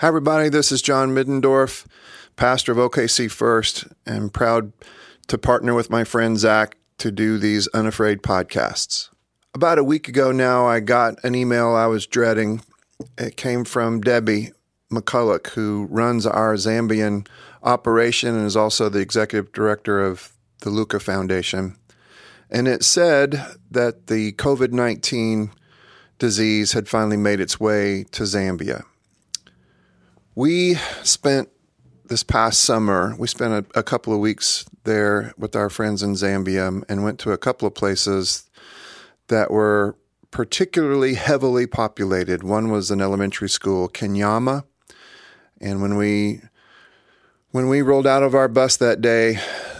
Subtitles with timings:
[0.00, 0.50] Hi, everybody.
[0.50, 1.86] This is John Middendorf,
[2.36, 4.74] pastor of OKC First, and proud
[5.28, 9.08] to partner with my friend Zach to do these Unafraid podcasts.
[9.54, 12.60] About a week ago now, I got an email I was dreading.
[13.16, 14.52] It came from Debbie
[14.92, 17.26] McCulloch, who runs our Zambian
[17.62, 21.74] operation and is also the executive director of the Luka Foundation.
[22.50, 25.52] And it said that the COVID 19
[26.18, 28.84] disease had finally made its way to Zambia.
[30.36, 31.48] We spent
[32.04, 36.12] this past summer, we spent a, a, couple of weeks there with our friends in
[36.12, 38.48] Zambia and went to a couple of places
[39.28, 39.96] that were
[40.30, 42.42] particularly heavily populated.
[42.42, 44.64] One was an elementary school, Kanyama.
[45.58, 46.42] And when we
[47.52, 49.38] when we rolled out of our bus that day,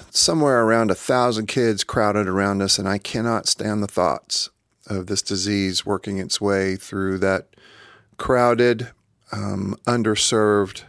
[0.08, 4.48] somewhere around a thousand kids crowded around us, and I cannot stand the thoughts
[4.86, 7.48] of this disease working its way through that
[8.16, 8.88] crowded,
[9.32, 10.82] um, underserved,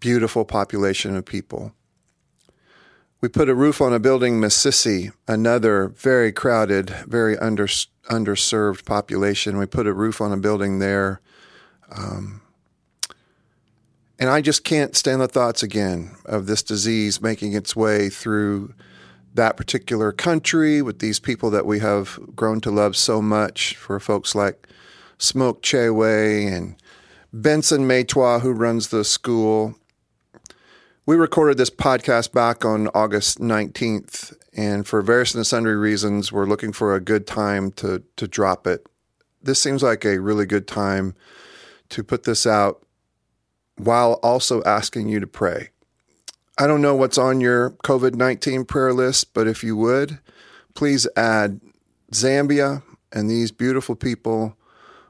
[0.00, 1.72] beautiful population of people.
[3.20, 9.58] We put a roof on a building, Misisi, another very crowded, very under, underserved population.
[9.58, 11.20] We put a roof on a building there.
[11.90, 12.42] Um,
[14.20, 18.74] and I just can't stand the thoughts again of this disease making its way through
[19.34, 24.00] that particular country with these people that we have grown to love so much for
[24.00, 24.66] folks like
[25.18, 26.76] Smoke Chewe and
[27.32, 29.74] Benson Maytwa, who runs the school.
[31.04, 36.46] We recorded this podcast back on August 19th, and for various and sundry reasons, we're
[36.46, 38.86] looking for a good time to, to drop it.
[39.42, 41.14] This seems like a really good time
[41.90, 42.82] to put this out
[43.76, 45.68] while also asking you to pray.
[46.56, 50.18] I don't know what's on your COVID 19 prayer list, but if you would,
[50.74, 51.60] please add
[52.10, 52.82] Zambia
[53.12, 54.56] and these beautiful people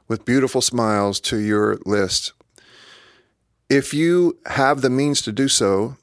[0.09, 2.33] with beautiful smiles to your list.
[3.69, 5.95] If you have the means to do so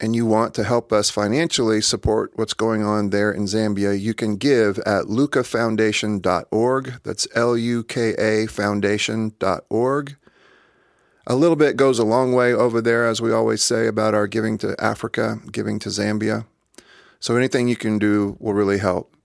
[0.00, 4.12] and you want to help us financially support what's going on there in Zambia, you
[4.12, 6.94] can give at lukafoundation.org.
[7.04, 10.16] That's L U K A foundation.org.
[11.26, 14.26] A little bit goes a long way over there, as we always say about our
[14.26, 16.44] giving to Africa, giving to Zambia.
[17.18, 19.16] So anything you can do will really help.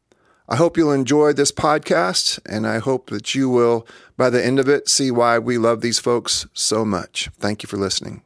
[0.51, 3.85] I hope you'll enjoy this podcast, and I hope that you will,
[4.17, 7.29] by the end of it, see why we love these folks so much.
[7.37, 8.23] Thank you for listening.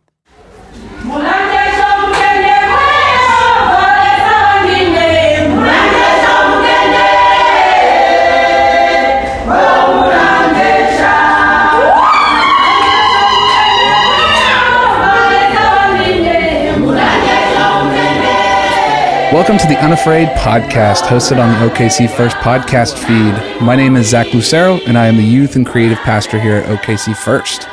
[19.33, 23.63] Welcome to the Unafraid podcast, hosted on the OKC First podcast feed.
[23.63, 26.69] My name is Zach Lucero, and I am the youth and creative pastor here at
[26.69, 27.63] OKC First.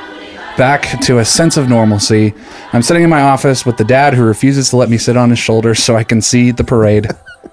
[0.57, 2.33] Back to a sense of normalcy.
[2.73, 5.29] I'm sitting in my office with the dad who refuses to let me sit on
[5.29, 7.11] his shoulder so I can see the parade.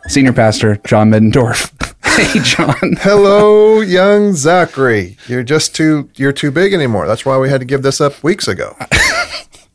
[0.08, 1.74] Senior pastor John Middendorf.
[2.06, 2.96] hey, John.
[3.02, 5.18] Hello, young Zachary.
[5.28, 7.08] You're just too you're too big anymore.
[7.08, 8.74] That's why we had to give this up weeks ago.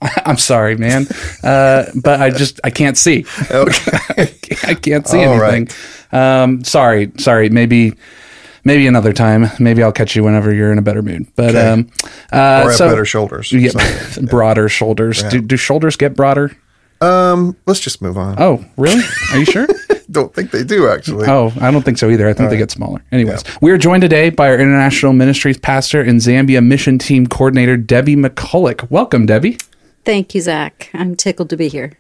[0.27, 1.07] I'm sorry, man,
[1.43, 3.25] uh, but I just I can't see.
[3.53, 5.69] Okay, I can't see All anything.
[6.13, 6.43] Right.
[6.43, 7.51] Um, sorry, sorry.
[7.51, 7.95] Maybe
[8.65, 9.47] maybe another time.
[9.59, 11.27] Maybe I'll catch you whenever you're in a better mood.
[11.37, 11.69] But okay.
[11.69, 11.91] um,
[12.33, 13.53] uh, or so, better shoulders.
[13.53, 15.23] Yeah, so, broader shoulders.
[15.23, 15.31] Yeah.
[15.31, 16.57] Do, do shoulders get broader?
[17.01, 18.37] Um, let's just move on.
[18.39, 19.03] Oh, really?
[19.33, 19.67] Are you sure?
[20.11, 21.27] don't think they do actually.
[21.27, 22.29] Oh, I don't think so either.
[22.29, 22.61] I think All they right.
[22.61, 23.03] get smaller.
[23.11, 23.57] Anyways, yeah.
[23.61, 28.17] we are joined today by our international ministries pastor and Zambia mission team coordinator Debbie
[28.17, 28.89] McCulloch.
[28.91, 29.59] Welcome, Debbie.
[30.05, 30.91] Thank you, Zach.
[30.93, 31.99] I'm tickled to be here.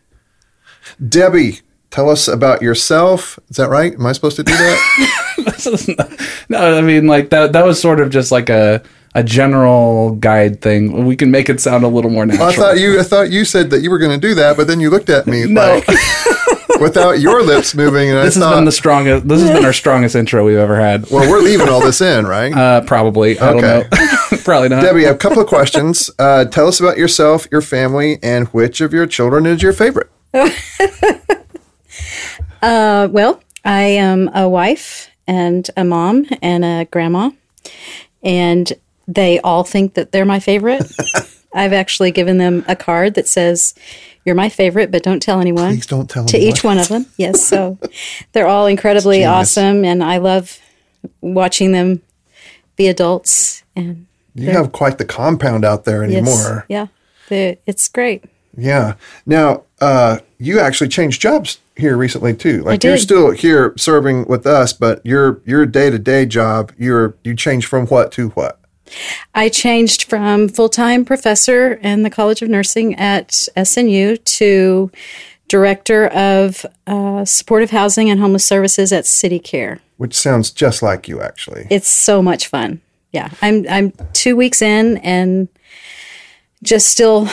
[1.08, 3.38] Debbie, tell us about yourself.
[3.48, 3.94] Is that right?
[3.94, 6.44] Am I supposed to do that?
[6.48, 7.52] no, I mean like that.
[7.52, 8.82] That was sort of just like a
[9.14, 11.04] a general guide thing.
[11.04, 12.48] We can make it sound a little more natural.
[12.48, 14.66] I thought you I thought you said that you were going to do that, but
[14.66, 15.60] then you looked at me no.
[15.60, 15.86] like
[16.82, 18.10] without your lips moving.
[18.10, 19.28] And this I has thought, been the strongest.
[19.28, 21.08] This has been our strongest intro we've ever had.
[21.10, 22.52] Well, we're leaving all this in, right?
[22.52, 23.38] Uh, probably.
[23.38, 23.88] I okay.
[24.44, 24.82] probably not.
[24.82, 26.10] Debbie, have a couple of questions.
[26.18, 30.10] Uh, tell us about yourself, your family, and which of your children is your favorite.
[32.62, 37.30] uh, well, I am a wife and a mom and a grandma,
[38.22, 38.72] and
[39.06, 40.84] they all think that they're my favorite.
[41.54, 43.74] I've actually given them a card that says
[44.24, 45.70] you're my favorite, but don't tell anyone.
[45.70, 46.52] Please don't tell to anyone.
[46.52, 47.06] each one of them.
[47.16, 47.78] Yes, so
[48.32, 50.58] they're all incredibly awesome, and I love
[51.20, 52.02] watching them
[52.76, 53.62] be adults.
[53.76, 56.66] And you have quite the compound out there anymore.
[56.68, 56.88] Yes,
[57.28, 58.24] yeah, it's great.
[58.56, 58.94] Yeah.
[59.24, 62.62] Now, uh, you actually changed jobs here recently too.
[62.62, 67.16] Like you're still here serving with us, but your your day to day job, you're
[67.24, 68.58] you changed from what to what?
[69.34, 74.90] I changed from full time professor in the College of Nursing at SNU to
[75.48, 79.80] director of uh, supportive housing and homeless services at City Care.
[79.98, 81.66] Which sounds just like you, actually.
[81.70, 82.80] It's so much fun.
[83.12, 85.48] Yeah, I'm I'm two weeks in and
[86.62, 87.28] just still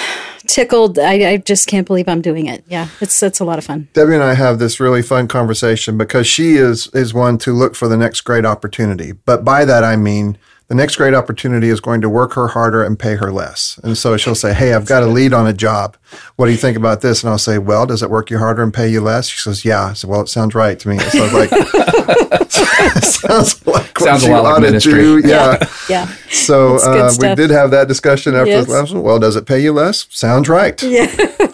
[0.45, 0.99] tickled.
[0.99, 2.65] I, I just can't believe I'm doing it.
[2.67, 3.87] Yeah, it's it's a lot of fun.
[3.93, 7.75] Debbie and I have this really fun conversation because she is is one to look
[7.75, 9.13] for the next great opportunity.
[9.13, 10.37] But by that I mean
[10.69, 13.79] the next great opportunity is going to work her harder and pay her less.
[13.83, 15.97] And so she'll say, Hey, I've got a lead on a job.
[16.35, 17.23] What do you think about this?
[17.23, 19.27] And I'll say, Well, does it work you harder and pay you less?
[19.27, 19.85] She says, Yeah.
[19.85, 20.97] I said, Well, it sounds right to me.
[20.97, 21.88] It sounds like, it
[22.49, 25.21] sounds like what Sounds a you lot like ought to do.
[25.25, 25.57] Yeah.
[25.89, 28.65] Yeah, So uh, we did have that discussion after Yes.
[28.67, 29.03] the last one.
[29.03, 30.07] Well, does it pay you less?
[30.09, 30.81] Sounds right.
[30.83, 31.07] yeah.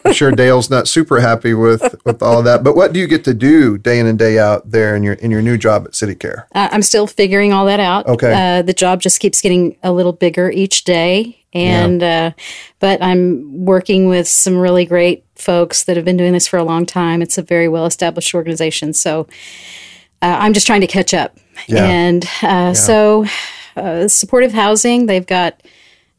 [0.06, 2.63] I'm sure Dale's not super happy with with all of that.
[2.63, 5.13] But what do you get to do day in and day out there in your
[5.13, 6.48] in your new job at City Care?
[6.54, 8.06] Uh, I'm still figuring all that out.
[8.07, 8.34] Okay.
[8.60, 11.40] Uh, the job just keeps getting a little bigger each day.
[11.54, 12.31] And, uh,
[12.81, 16.66] but I'm working with some really great folks that have been doing this for a
[16.66, 17.22] long time.
[17.22, 18.92] It's a very well established organization.
[18.92, 19.25] So
[20.22, 21.38] uh, I'm just trying to catch up.
[21.68, 21.86] Yeah.
[21.86, 23.26] And uh, so
[23.76, 25.62] uh, supportive housing, they've got,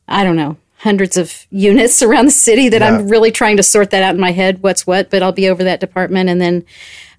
[0.08, 3.90] I don't know, hundreds of units around the city that I'm really trying to sort
[3.90, 6.28] that out in my head, what's what, but I'll be over that department.
[6.28, 6.64] And then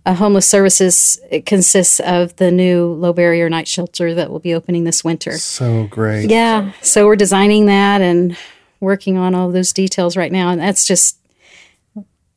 [0.07, 4.53] uh, homeless services it consists of the new low barrier night shelter that will be
[4.53, 5.37] opening this winter.
[5.37, 6.29] So great.
[6.29, 8.37] Yeah, so we're designing that and
[8.79, 11.17] working on all those details right now, and that's just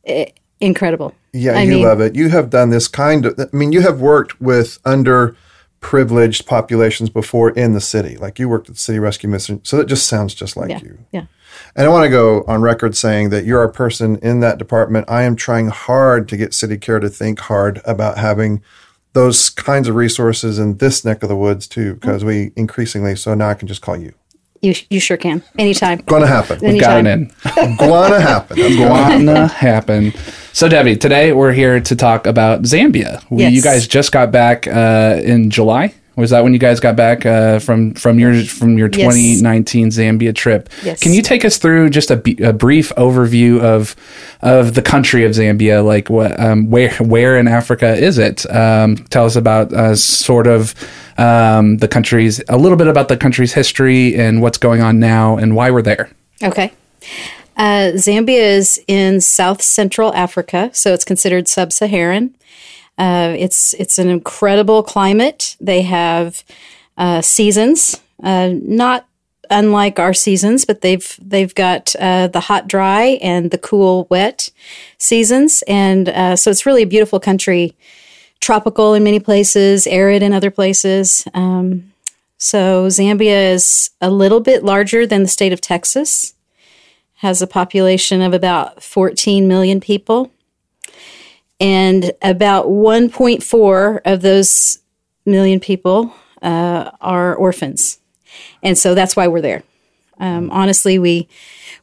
[0.04, 1.14] eh, incredible.
[1.32, 2.14] Yeah, I you mean- love it.
[2.14, 3.38] You have done this kind of.
[3.38, 8.16] I mean, you have worked with underprivileged populations before in the city.
[8.16, 10.80] Like you worked at the City Rescue Mission, so that just sounds just like Yeah,
[10.82, 10.98] you.
[11.12, 11.24] yeah.
[11.76, 15.08] And I want to go on record saying that you're a person in that department.
[15.08, 18.62] I am trying hard to get City Care to think hard about having
[19.12, 22.26] those kinds of resources in this neck of the woods too, because mm.
[22.26, 23.16] we increasingly.
[23.16, 24.14] So now I can just call you.
[24.62, 26.02] You you sure can anytime.
[26.06, 26.58] Gonna happen.
[26.58, 27.06] Got Anytime.
[27.06, 27.76] it in.
[27.76, 28.56] Gonna happen.
[28.58, 28.76] Gonna
[29.24, 30.12] Gonna happen.
[30.52, 33.22] So, Debbie, today we're here to talk about Zambia.
[33.30, 33.52] We, Yes.
[33.54, 35.94] You guys just got back uh, in July.
[36.20, 39.14] Was that when you guys got back uh, from from your from your Yes.
[39.14, 40.68] 2019 Zambia trip?
[40.84, 41.00] Yes.
[41.00, 43.96] Can you take us through just a, b- a brief overview of
[44.42, 45.84] of the country of Zambia?
[45.84, 48.48] Like what, um, where where in Africa is it?
[48.54, 50.74] Um, tell us about uh, sort of
[51.18, 55.36] um, the country's a little bit about the country's history and what's going on now
[55.36, 56.10] and why we're there.
[56.42, 56.72] Okay.
[57.56, 62.34] Uh, Zambia is in South Central Africa, so it's considered sub-Saharan.
[62.98, 65.56] Uh, it's it's an incredible climate.
[65.60, 66.44] They have
[66.98, 69.06] uh, seasons, uh, not
[69.48, 74.50] unlike our seasons, but they've they've got uh, the hot, dry, and the cool, wet
[74.98, 77.76] seasons, and uh, so it's really a beautiful country.
[78.40, 81.28] Tropical in many places, arid in other places.
[81.34, 81.92] Um,
[82.38, 86.32] so Zambia is a little bit larger than the state of Texas
[87.20, 90.32] has a population of about 14 million people.
[91.60, 94.78] And about 1.4 of those
[95.26, 97.98] million people uh, are orphans.
[98.62, 99.62] And so that's why we're there.
[100.18, 101.28] Um, honestly, we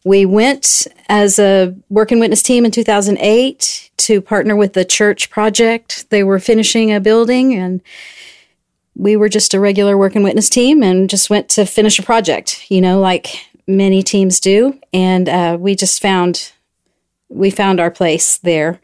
[0.03, 5.29] we went as a work working witness team in 2008 to partner with the church
[5.29, 6.09] project.
[6.11, 7.81] They were finishing a building, and
[8.95, 12.03] we were just a regular work working witness team and just went to finish a
[12.03, 12.69] project.
[12.69, 16.53] You know, like many teams do, and uh, we just found
[17.29, 18.79] we found our place there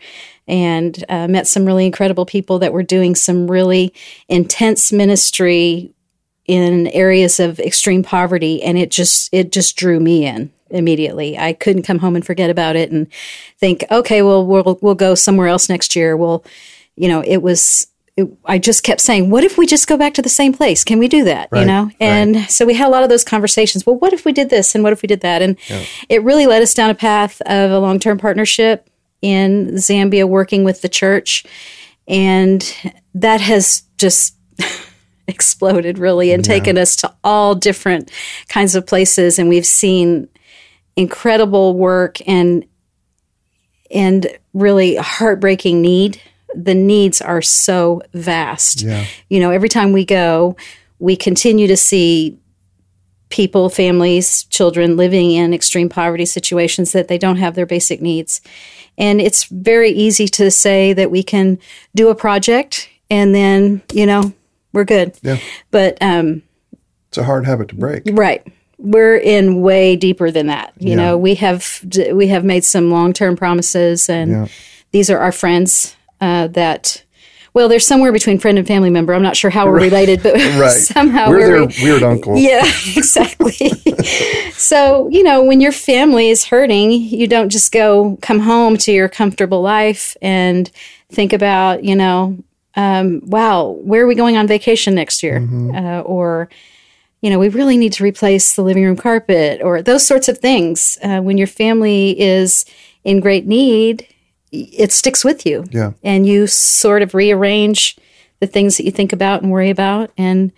[0.47, 3.93] and uh, met some really incredible people that were doing some really
[4.27, 5.93] intense ministry
[6.45, 11.37] in areas of extreme poverty and it just it just drew me in immediately.
[11.37, 13.07] I couldn't come home and forget about it and
[13.57, 16.17] think okay well we'll we'll go somewhere else next year.
[16.17, 16.43] Well
[16.95, 20.13] you know it was it, i just kept saying what if we just go back
[20.15, 20.83] to the same place?
[20.83, 21.47] Can we do that?
[21.61, 21.91] You know?
[22.01, 23.85] and so we had a lot of those conversations.
[23.85, 25.41] Well what if we did this and what if we did that?
[25.41, 25.57] And
[26.09, 28.89] it really led us down a path of a long-term partnership
[29.23, 31.45] in zambia working with the church.
[32.07, 32.61] And
[33.15, 34.35] that has just
[35.27, 38.11] exploded really and taken us to all different
[38.49, 39.39] kinds of places.
[39.39, 40.27] And we've seen
[40.95, 42.65] incredible work and
[43.89, 46.21] and really heartbreaking need.
[46.55, 48.81] The needs are so vast.
[48.81, 49.05] Yeah.
[49.29, 50.55] you know every time we go
[50.99, 52.37] we continue to see
[53.33, 58.41] people families children living in extreme poverty situations that they don't have their basic needs
[58.95, 61.57] and it's very easy to say that we can
[61.95, 64.31] do a project and then you know
[64.71, 65.39] we're good Yeah.
[65.71, 66.43] but um
[67.09, 68.03] It's a hard habit to break.
[68.11, 68.45] Right.
[68.77, 70.73] We're in way deeper than that.
[70.77, 70.95] You Yeah.
[70.95, 71.63] know, we have
[72.13, 74.47] we have made some long term promises, and Yeah.
[74.91, 77.03] these are our friends uh, that
[77.53, 79.13] well, they're somewhere between friend and family member.
[79.13, 80.71] I'm not sure how we're related, but Right.
[80.71, 82.37] somehow We're we're their weird uncle.
[82.37, 82.63] Yeah,
[82.95, 83.69] exactly.
[84.53, 88.91] so, you know, when your family is hurting, you don't just go come home to
[88.91, 90.69] your comfortable life and
[91.09, 92.37] think about, you know,
[92.75, 95.39] um, wow, where are we going on vacation next year?
[95.39, 95.75] Mm-hmm.
[95.75, 96.49] Uh, or,
[97.21, 100.39] you know, we really need to replace the living room carpet or those sorts of
[100.39, 100.97] things.
[101.03, 102.65] Uh, when your family is
[103.03, 104.07] in great need,
[104.53, 105.65] it sticks with you.
[105.71, 105.93] Yeah.
[106.03, 107.97] And you sort of rearrange
[108.39, 110.51] the things that you think about and worry about and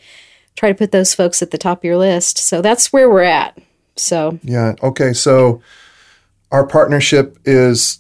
[0.56, 2.38] try to put those folks at the top of your list.
[2.38, 3.58] So that's where we're at.
[3.96, 4.76] So, Yeah.
[4.84, 5.14] Okay.
[5.14, 5.62] So
[6.52, 8.00] our partnership is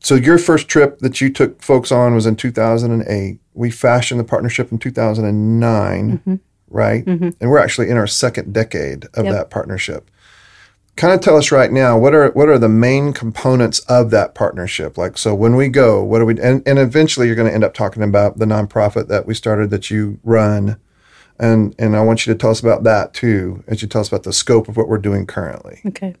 [0.00, 3.38] so your first trip that you took folks on was in 2008.
[3.54, 6.34] We fashioned the partnership in 2009, mm-hmm.
[6.68, 7.04] right?
[7.04, 7.30] Mm-hmm.
[7.40, 9.34] And we're actually in our second decade of Yep.
[9.34, 10.10] that partnership.
[10.98, 14.34] Kind of tell us right now what are what are the main components of that
[14.34, 14.98] partnership?
[14.98, 17.62] Like so when we go, what do we and, and eventually you're going to end
[17.62, 20.76] up talking about the nonprofit that we started that you run.
[21.38, 24.08] And and I want you to tell us about that too, as you tell us
[24.08, 25.80] about the scope of what we're doing currently.
[25.86, 26.16] okay.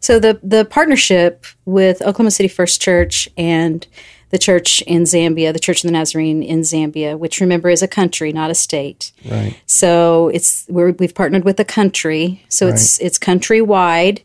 [0.00, 3.86] So the the partnership with Oklahoma City First Church and
[4.30, 7.88] the church in Zambia, the Church of the Nazarene in Zambia, which remember is a
[7.88, 9.12] country, not a state.
[9.24, 9.58] Right.
[9.66, 14.22] So it's we're, we've partnered with a country, so it's it's countrywide.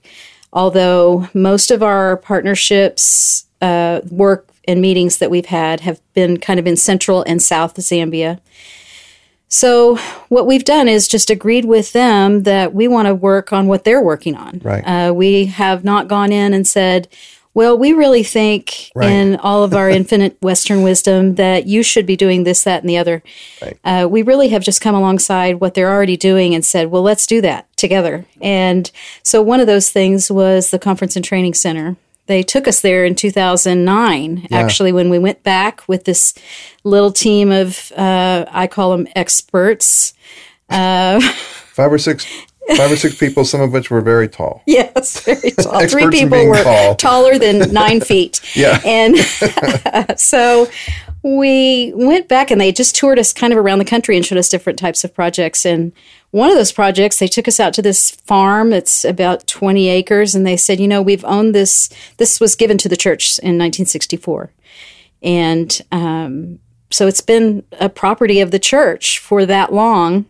[0.52, 6.60] Although most of our partnerships, uh, work and meetings that we've had have been kind
[6.60, 8.40] of in central and south Zambia.
[9.48, 9.98] So
[10.30, 13.84] what we've done is just agreed with them that we want to work on what
[13.84, 14.60] they're working on.
[14.64, 14.82] Right.
[14.82, 17.08] Uh, we have not gone in and said,
[17.54, 19.12] well, we really think Right.
[19.12, 22.90] in all of our infinite Western wisdom that you should be doing this, that, and
[22.90, 23.22] the other.
[23.62, 23.78] Right.
[23.84, 27.28] Uh, we really have just come alongside what they're already doing and said, well, let's
[27.28, 28.26] do that together.
[28.42, 28.90] And
[29.24, 31.96] so one of those things was the Conference and Training Center.
[32.26, 36.34] They took us there in 2009, actually, when we went back with this
[36.86, 40.14] little team of, uh, I call them experts.
[40.70, 42.26] Five or six,
[42.76, 44.62] five or six people, some of which were very tall.
[44.68, 45.88] Yes, very tall.
[45.88, 46.96] Three people were tall.
[46.96, 48.42] taller than nine feet.
[48.56, 48.80] Yeah.
[48.86, 49.18] And
[50.20, 50.68] so
[51.24, 54.38] we went back and they just toured us kind of around the country and showed
[54.38, 55.66] us different types of projects.
[55.66, 55.94] And
[56.32, 60.36] one of those projects, they took us out to this farm that's about 20 acres.
[60.36, 61.90] And they said, you know, we've owned this.
[62.18, 64.52] This was given to the church in 1964.
[65.22, 66.60] And um,
[66.92, 70.26] so it's been a property of the church for that long.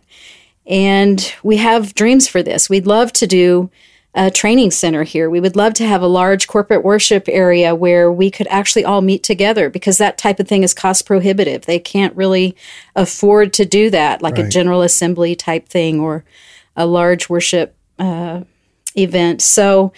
[0.66, 2.70] And we have dreams for this.
[2.70, 3.70] We'd love to do
[4.14, 5.28] a training center here.
[5.28, 9.00] We would love to have a large corporate worship area where we could actually all
[9.00, 11.66] meet together because that type of thing is cost prohibitive.
[11.66, 12.56] They can't really
[12.94, 16.24] afford to do that, like a general assembly type thing or
[16.76, 18.42] a large worship uh,
[18.96, 19.42] event.
[19.42, 19.92] So,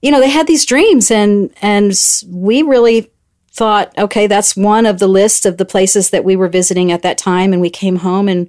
[0.00, 1.92] you know, they had these dreams, and and
[2.26, 3.10] we really
[3.52, 7.02] thought, okay, that's one of the list of the places that we were visiting at
[7.02, 7.52] that time.
[7.52, 8.48] And we came home and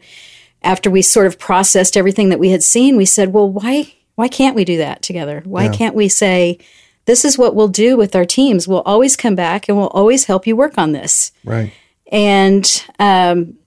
[0.62, 4.28] after we sort of processed everything that we had seen, we said, well, why why
[4.28, 5.42] can't we do that together?
[5.46, 6.60] Why can't we say,
[7.06, 8.68] this is what we'll do with our teams?
[8.68, 11.32] We'll always come back and we'll always help you work on this.
[11.46, 11.72] Right.
[12.12, 13.58] And um,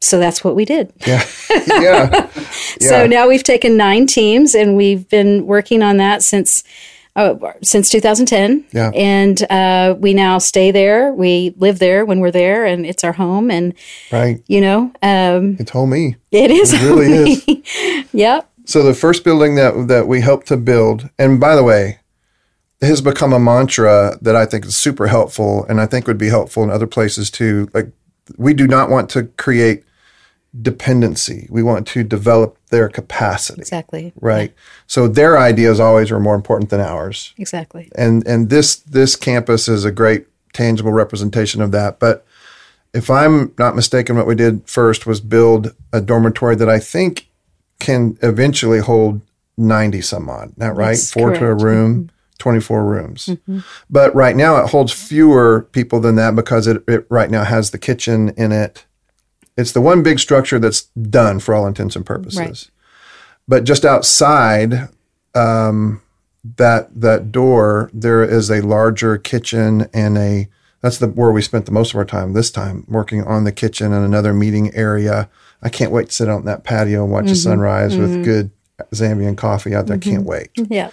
[0.00, 0.92] so that's what we did.
[1.06, 1.24] Yeah.
[1.68, 2.28] yeah.
[2.80, 6.64] So now we've taken nine teams and we've been working on that since
[7.16, 8.64] uh, since 2010.
[8.72, 8.90] Yeah.
[8.94, 11.12] And uh, we now stay there.
[11.12, 13.50] We live there when we're there, and it's our home.
[13.50, 13.74] And
[14.12, 14.42] Right.
[14.48, 16.16] you know, um, It's homey.
[16.30, 16.72] it is.
[16.72, 18.06] It really is.
[18.12, 18.50] yep.
[18.66, 21.98] So the first building that that we helped to build, and by the way,
[22.80, 26.18] it has become a mantra that I think is super helpful, and I think would
[26.18, 27.68] be helpful in other places too.
[27.74, 27.88] Like
[28.38, 29.84] we do not want to create
[30.62, 31.46] dependency.
[31.50, 33.60] We want to develop their capacity.
[33.60, 34.12] Exactly.
[34.20, 34.52] Right.
[34.86, 37.34] So their ideas always are more important than ours.
[37.38, 37.90] Exactly.
[37.96, 42.24] and and this this campus is a great tangible representation of that but
[42.92, 47.28] if i'm not mistaken what we did first was build a dormitory that i think
[47.80, 49.20] can eventually hold
[49.56, 51.60] 90 some odd that right That's four to a correct.
[51.60, 51.66] Mm-hmm.
[51.66, 53.30] room 24 rooms
[53.90, 57.72] but right now it holds fewer people than that because it, it right now has
[57.72, 58.86] the kitchen in it
[59.56, 62.38] it's the one big structure that's done for all intents and purposes.
[62.38, 62.70] Right.
[63.46, 64.88] but just outside
[65.34, 66.00] um,
[66.56, 70.48] that that door there is a larger kitchen and a
[70.80, 73.52] that's the where we spent the most of our time this time working on the
[73.52, 75.28] kitchen and another meeting area.
[75.62, 78.50] I can't wait to sit out in that patio and watch the sunrise with good
[78.92, 79.96] zambian coffee out there.
[79.98, 80.50] Can't wait.
[80.68, 80.90] Yeah.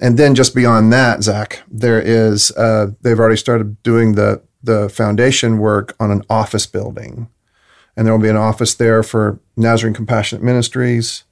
[0.00, 4.88] and then just beyond that zach there is uh, they've already started doing the the
[4.88, 7.28] foundation work on an office building
[7.98, 11.24] and there will be an office there for nazarene compassionate ministries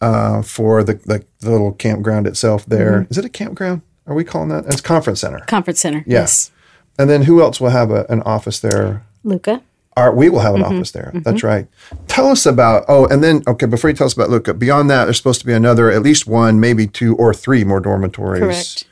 [0.00, 3.00] uh, for the, the the little campground itself there.
[3.00, 3.10] Mm-hmm.
[3.10, 6.04] Is it a campground are we calling that it's conference center Conference center.
[6.06, 6.20] Yeah.
[6.20, 6.52] Yes.
[6.98, 9.62] and then who else will have a, an office there Luka.
[9.96, 10.74] Our, we will have an mm-hmm.
[10.74, 11.12] office there.
[11.14, 11.20] Mm-hmm.
[11.20, 11.68] That's right.
[12.08, 15.04] Tell us about, oh, and then, okay, before you tell us about Luka, beyond that,
[15.04, 18.40] there's supposed to be another, at least one, maybe two or three more dormitories.
[18.40, 18.84] Correct.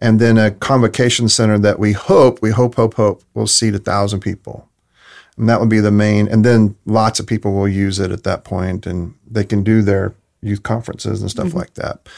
[0.00, 3.78] And then a convocation center that we hope, we hope, hope, hope will seat a
[3.78, 4.67] thousand people.
[5.38, 8.24] And that would be the main, and then lots of people will use it at
[8.24, 11.58] that point and they can do their youth conferences and stuff mm-hmm.
[11.58, 12.08] like that.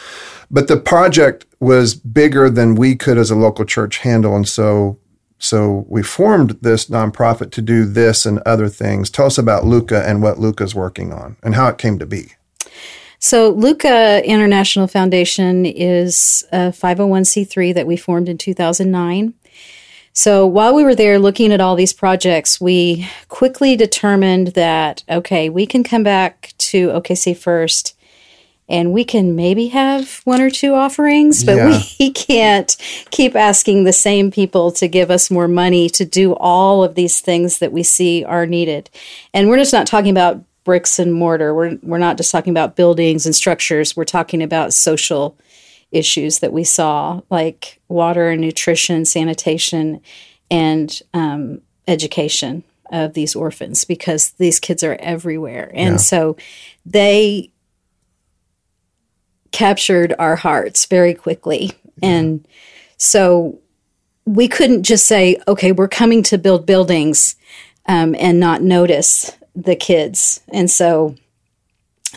[0.50, 4.36] But the project was bigger than we could as a local church handle.
[4.36, 4.98] And so
[5.40, 9.08] so we formed this nonprofit to do this and other things.
[9.08, 12.32] Tell us about Luka and what Luka's working on and how it came to be.
[13.22, 19.34] So, Luka International Foundation is a 501c3 that we formed in 2009.
[20.12, 25.48] So, while we were there looking at all these projects, we quickly determined that, okay,
[25.48, 27.96] we can come back to OKC first
[28.68, 31.82] and we can maybe have one or two offerings, but Yeah.
[32.00, 32.76] we can't
[33.10, 37.20] keep asking the same people to give us more money to do all of these
[37.20, 38.88] things that we see are needed.
[39.34, 41.54] And we're just not talking about bricks and mortar.
[41.54, 43.96] We're we're not just talking about buildings and structures.
[43.96, 45.36] We're talking about social
[45.92, 50.00] issues that we saw, like water and nutrition, sanitation,
[50.50, 55.96] and um, education of these orphans, because these kids are everywhere, and Yeah.
[55.96, 56.36] so
[56.84, 57.50] they
[59.52, 61.72] captured our hearts very quickly.
[62.02, 62.46] And
[62.96, 63.58] so
[64.24, 67.34] we couldn't just say, okay, we're coming to build buildings
[67.86, 70.40] um, and not notice the kids.
[70.52, 71.16] And so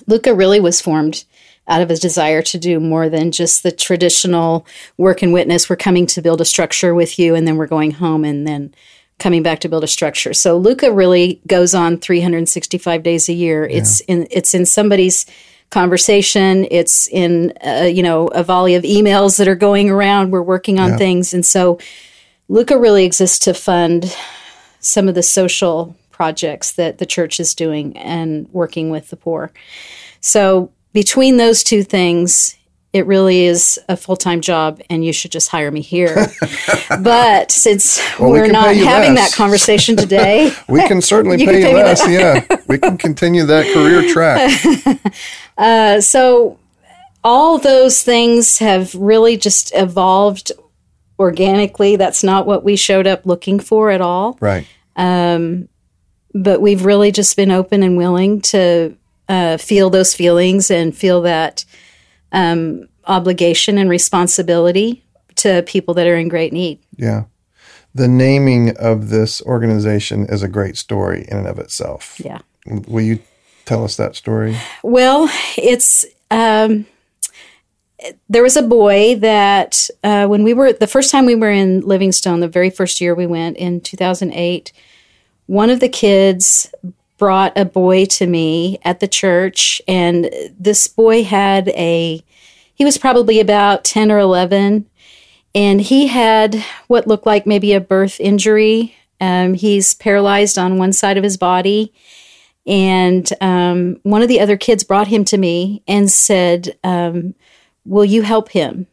[0.07, 1.25] Luka really was formed
[1.67, 4.65] out of a desire to do more than just the traditional
[4.97, 5.69] work and witness.
[5.69, 8.73] We're coming to build a structure with you, and then we're going home and then
[9.19, 10.33] coming back to build a structure.
[10.33, 13.65] So Luka really goes on 365 days a year.
[13.65, 15.25] It's in it's in somebody's
[15.69, 16.67] conversation.
[16.69, 20.31] It's in uh, you know a volley of emails that are going around.
[20.31, 21.79] We're working on things, and so
[22.49, 24.15] Luka really exists to fund
[24.79, 29.51] some of the social projects that the church is doing and working with the poor.
[30.19, 32.55] So between those two things,
[32.93, 36.27] it really is a full time job, and you should just hire me here.
[37.01, 39.31] but since we we're can not having less.
[39.31, 42.07] that conversation today, We can certainly You pay can you pay me less.
[42.07, 42.57] Yeah.
[42.67, 45.01] We can continue that career track.
[45.57, 46.59] Uh, so
[47.23, 50.51] all those things have really just evolved
[51.19, 51.95] organically.
[51.95, 54.37] That's not what we showed up looking for at all.
[54.41, 54.67] Right.
[54.95, 55.69] Um,
[56.33, 58.95] but we've really just been open and willing to
[59.29, 61.65] uh, feel those feelings and feel that
[62.31, 65.03] um, obligation and responsibility
[65.35, 66.79] to people that are in great need.
[66.95, 67.25] Yeah.
[67.95, 72.19] The naming of this organization is a great story in and of itself.
[72.23, 72.39] Yeah.
[72.65, 73.19] Will you
[73.65, 74.57] tell us that story?
[74.83, 76.85] Well, it's um,
[78.29, 81.81] there was a boy that uh, when we were the first time we were in
[81.81, 84.71] Livingstone, the very first year we went in 2008,
[85.45, 86.73] one of the kids
[87.23, 92.21] brought a boy to me at the church, and this boy had a
[92.75, 94.89] he was probably about 10 or 11
[95.55, 96.55] and he had
[96.87, 101.37] what looked like maybe a birth injury um, he's paralyzed on one side of his
[101.37, 101.93] body
[102.65, 107.35] and um, one of the other kids brought him to me and said, um,
[107.85, 108.87] "Will you help him?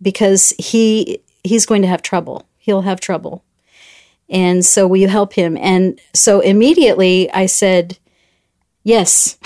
[0.00, 2.46] Because he he's going to have trouble.
[2.58, 3.44] He'll have trouble."
[4.32, 5.58] And so, will you help him?
[5.58, 7.98] And so immediately I said,
[8.82, 9.36] "Yes."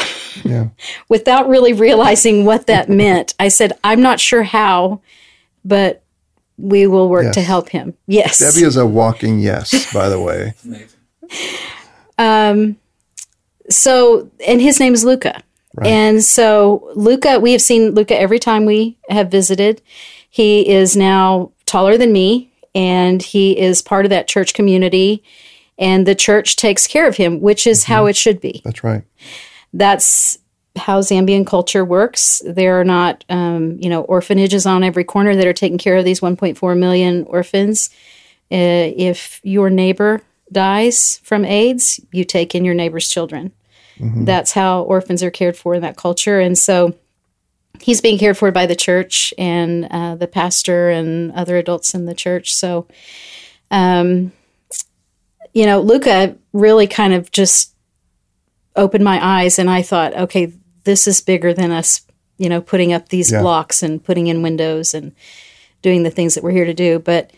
[0.44, 0.68] Yeah.
[1.08, 5.00] Without really realizing what that meant, I said, "I'm not sure how,
[5.64, 6.04] but
[6.56, 8.38] we will work to help him." Yes.
[8.38, 10.54] Debbie is a walking yes, by the way.
[12.18, 12.76] um,
[13.68, 15.42] so and his name is Luka.
[15.74, 15.88] Right.
[15.88, 19.82] And so Luka, we have seen Luka every time we have visited.
[20.30, 25.24] He is now taller than me and he is part of that church community
[25.78, 28.60] and the church takes care of him, which is how it should be.
[28.64, 29.02] That's right.
[29.72, 30.38] That's
[30.76, 32.42] how Zambian culture works.
[32.46, 36.04] There are not, um, you know, orphanages on every corner that are taking care of
[36.04, 37.88] these 1.4 million orphans.
[38.52, 40.20] Uh, if your neighbor
[40.52, 43.52] dies from AIDS, you take in your neighbor's children.
[44.24, 46.38] That's how orphans are cared for in that culture.
[46.38, 46.94] And so
[47.80, 52.06] he's being cared for by the church and uh, the pastor and other adults in
[52.06, 52.54] the church.
[52.54, 52.86] So,
[53.70, 54.32] um,
[55.52, 57.72] you know, Luka really kind of just
[58.74, 60.52] opened my eyes and I thought, okay,
[60.84, 62.02] this is bigger than us,
[62.36, 63.40] you know, putting up these Yeah.
[63.40, 65.12] blocks and putting in windows and
[65.82, 66.98] doing the things that we're here to do.
[66.98, 67.30] But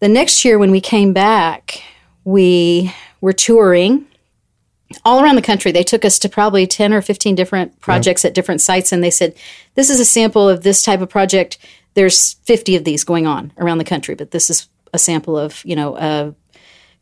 [0.00, 1.82] the next year when we came back,
[2.24, 4.06] we were touring
[5.04, 5.70] all around the country.
[5.72, 9.10] They took us to probably 10 or 15 different projects at different sites and they
[9.10, 9.34] said,
[9.74, 11.58] "This is a sample of this type of project.
[11.94, 15.64] There's 50 of these going on around the country, but this is a sample of,
[15.64, 16.34] you know, a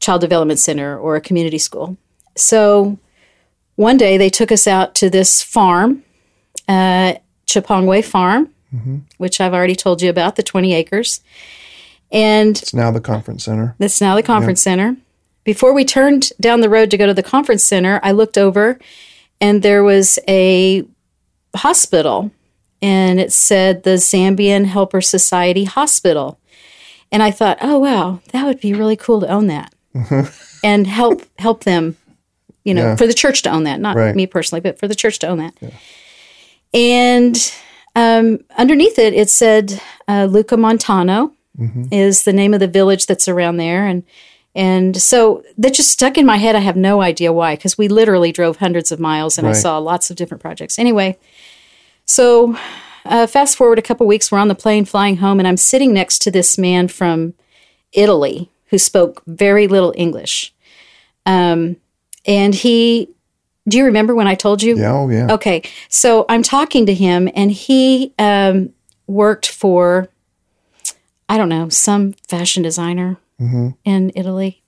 [0.01, 1.97] child development center or a community school."
[2.37, 2.99] so
[3.75, 6.03] one day they took us out to this farm,
[6.69, 7.15] uh,
[7.47, 8.51] Chipongway Farm,
[9.19, 11.21] which I've already told you about, the 20 acres.
[12.11, 13.77] And It's now the conference center.
[13.79, 14.97] that's now the conference center.
[15.49, 18.79] Before we turned down the road to go to the conference center, I looked over
[19.41, 20.85] and there was a
[21.57, 22.31] hospital
[22.83, 26.39] and it said the Zambian Helper Society Hospital.
[27.11, 29.73] And I thought, oh wow, that would be really cool to own that
[30.63, 31.97] and help help them,
[32.65, 32.97] you know, Yeah.
[32.97, 34.15] for the church to own that, not Right.
[34.15, 35.55] me personally, but for the church to own that.
[36.75, 37.53] And
[37.97, 41.33] um, underneath it, it said uh, Luca Montano
[41.91, 44.03] is the name of the village that's around there, and
[44.55, 46.57] and so that just stuck in my head.
[46.57, 49.79] I have no idea why, because we literally drove hundreds of miles and I saw
[49.79, 50.79] lots of different projects.
[50.79, 51.19] Anyway,
[52.05, 52.57] so
[53.05, 55.93] uh, fast forward a couple weeks, we're on the plane flying home, and I'm sitting
[55.93, 57.35] next to this man from
[57.93, 60.53] Italy who spoke very little English.
[61.25, 61.77] Um,
[62.27, 63.09] and he,
[63.67, 64.77] do you remember when I told you?
[64.77, 65.33] Yeah, oh yeah.
[65.33, 68.75] Okay, so I'm talking to him, and he um,
[69.07, 70.09] worked for,
[71.29, 73.19] I don't know, some fashion designer
[73.85, 74.63] in Italy.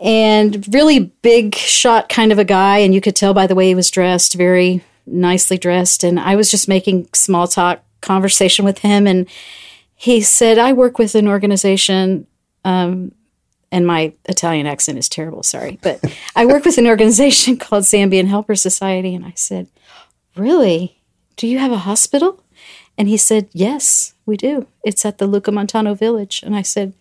[0.00, 3.68] And really big shot kind of a guy, and you could tell by the way
[3.68, 6.04] he was dressed, very nicely dressed.
[6.04, 9.28] And I was just making small talk conversation with him, and
[9.94, 12.26] he said, I work with an organization
[12.64, 13.12] um,
[13.70, 15.78] and my Italian accent is terrible, sorry.
[15.82, 16.02] But
[16.34, 19.14] I work with an organization called Zambian Helper Society.
[19.14, 19.68] And I said,
[20.36, 21.00] Really?
[21.36, 22.42] Do you have a hospital?
[22.96, 24.66] And he said, Yes, we do.
[24.84, 26.42] It's at the Luca Montano village.
[26.42, 26.94] And I said,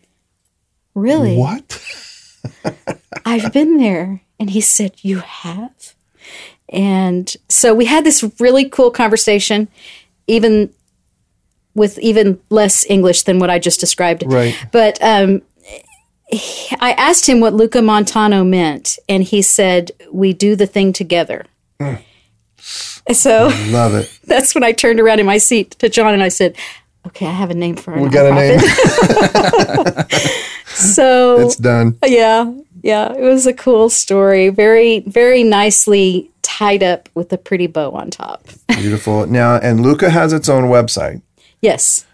[0.98, 1.38] Really?
[1.38, 1.80] What?
[3.26, 4.22] I've been there.
[4.40, 5.94] And he said, You have?
[6.70, 9.68] And so we had this really cool conversation,
[10.26, 10.74] even
[11.76, 14.24] with even less English than what I just described.
[14.26, 14.58] Right.
[14.72, 15.44] But um,
[16.30, 20.94] he- I asked him what Luca Montano meant, and he said, We do the thing
[20.94, 21.46] together.
[23.14, 24.20] So Love it.
[24.26, 26.58] that's when I turned around in my seat to John and I said,
[27.08, 28.60] Okay, I have a name for our We got a name.
[30.78, 31.98] So it's done.
[32.06, 34.50] yeah, yeah, it was a cool story.
[34.50, 38.46] Very, very nicely tied up with a pretty bow on top.
[38.68, 39.26] Beautiful.
[39.26, 41.22] Now, and Luka has its own website.
[41.62, 42.06] Yes,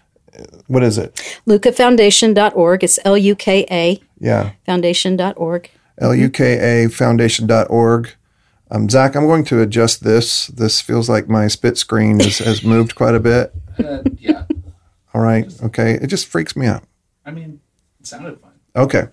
[0.66, 1.14] What is it?
[1.46, 2.82] lucafoundation.org.
[2.84, 4.52] It's L U K A Yeah.
[4.64, 5.70] foundation.org.
[5.98, 8.10] L-U-K-A foundation.org.
[8.70, 10.46] Um, Zach, I'm going to adjust this.
[10.48, 13.52] This feels like my spit screen has, has moved quite a bit.
[13.78, 14.44] Uh, yeah.
[15.14, 15.46] All right.
[15.62, 15.92] Okay.
[15.94, 16.82] It just freaks me out.
[17.24, 17.60] I mean,
[18.00, 18.50] it sounded fun.
[18.76, 19.04] Okay.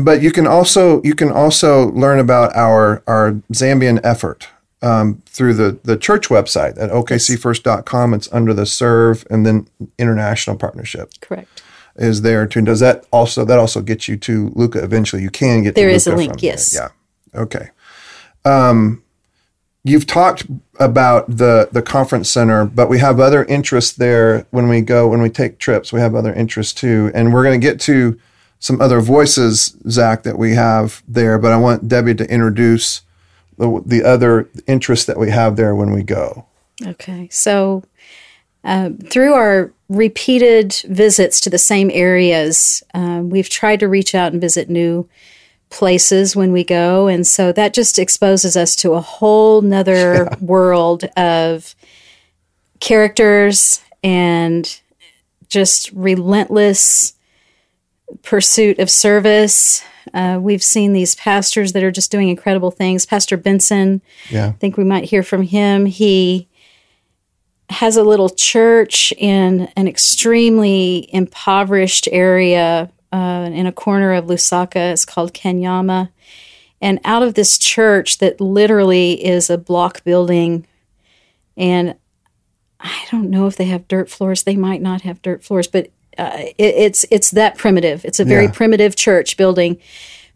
[0.00, 4.48] But you can also you can also learn about our our Zambian effort
[4.80, 8.14] um, through the the church website at okcfirst.com.
[8.14, 9.66] It's under the serve and then
[9.98, 11.62] international partnership Correct.
[11.96, 12.62] is there too.
[12.62, 15.22] Does that also that also get you to Luka eventually?
[15.22, 16.50] You can get There to is a link, from there.
[16.52, 16.72] yes.
[16.72, 16.88] Yeah.
[17.34, 17.70] Okay.
[18.44, 19.02] Um,
[19.88, 20.46] you've talked
[20.78, 25.22] about the the conference center, but we have other interests there when we go when
[25.22, 25.92] we take trips.
[25.92, 28.18] We have other interests too, and we're going to get to
[28.60, 31.38] some other voices, Zach, that we have there.
[31.38, 33.02] But I want Debbie to introduce
[33.56, 36.46] the the other interests that we have there when we go.
[36.86, 37.28] Okay.
[37.32, 37.82] So,
[38.64, 44.32] uh, through our repeated visits to the same areas, um, we've tried to reach out
[44.32, 45.08] and visit new
[45.70, 47.06] places when we go.
[47.08, 51.74] And so that just exposes us to a whole nother world of
[52.80, 54.80] characters and
[55.48, 57.14] just relentless
[58.22, 59.82] pursuit of service.
[60.14, 63.04] Uh, we've seen these pastors that are just doing incredible things.
[63.04, 64.00] Pastor Benson,
[64.30, 64.48] Yeah.
[64.48, 65.86] I think we might hear from him.
[65.86, 66.48] He
[67.70, 74.92] has a little church in an extremely impoverished area uh, in a corner of Lusaka.
[74.92, 76.10] It's called Kanyama.
[76.80, 80.66] And out of this church, that literally is a block building,
[81.56, 81.96] and
[82.80, 84.44] I don't know if they have dirt floors.
[84.44, 88.04] They might not have dirt floors, but uh, it, it's it's that primitive.
[88.04, 88.52] It's a very Yeah.
[88.52, 89.78] primitive church building.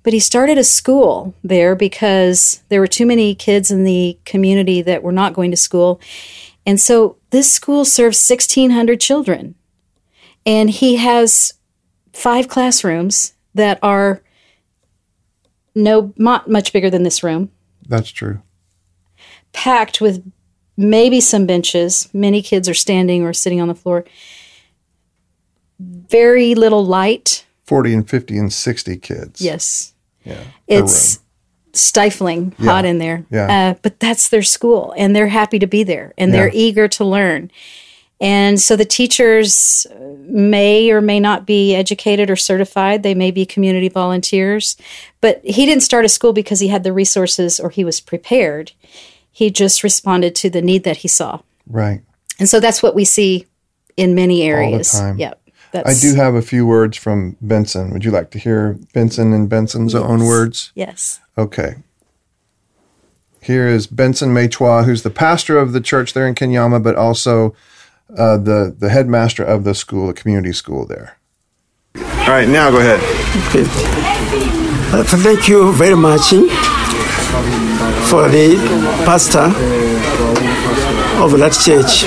[0.02, 4.82] But he started a school there because there were too many kids in the community
[4.82, 6.00] that were not going to school.
[6.66, 9.54] And so this school serves 1,600 children.
[10.44, 11.54] And he has
[12.12, 14.22] five classrooms that are
[15.74, 17.50] no not much bigger than this room,
[17.88, 18.42] That's true.
[19.52, 20.30] packed with
[20.76, 22.08] maybe some benches.
[22.12, 24.04] Many kids are standing or sitting on the floor.
[25.78, 27.44] Very little light.
[27.64, 29.40] 40 and 50 and 60 kids.
[29.40, 29.94] Yes.
[30.24, 30.44] Yeah.
[30.68, 31.20] It's
[31.72, 33.24] stifling hot in there.
[33.30, 33.70] Yeah.
[33.70, 37.04] Uh, but that's their school and they're happy to be there and they're eager to
[37.04, 37.50] learn.
[38.22, 39.84] And so the teachers
[40.20, 43.02] may or may not be educated or certified.
[43.02, 44.76] They may be community volunteers.
[45.20, 48.72] But he didn't start a school because he had the resources or he was prepared.
[49.32, 51.40] He just responded to the need that he saw.
[51.66, 52.02] Right.
[52.38, 53.46] And so that's what we see
[53.96, 54.94] in many areas.
[54.94, 55.18] All the time.
[55.18, 55.38] Yep.
[55.74, 57.90] I do have a few words from Benson.
[57.92, 60.70] Would you like to hear Benson and Benson's own words?
[60.74, 61.20] Yes.
[61.36, 61.76] Okay.
[63.40, 67.54] Here is Benson Mechwa, who's the pastor of the church there in Kanyama, but also
[68.18, 71.16] uh, the the headmaster of the school, the community school there.
[71.96, 73.00] All right, now go ahead.
[74.94, 76.30] Uh, Thank you very much
[78.08, 78.56] for the
[79.04, 79.48] pastor
[81.22, 82.04] of that church.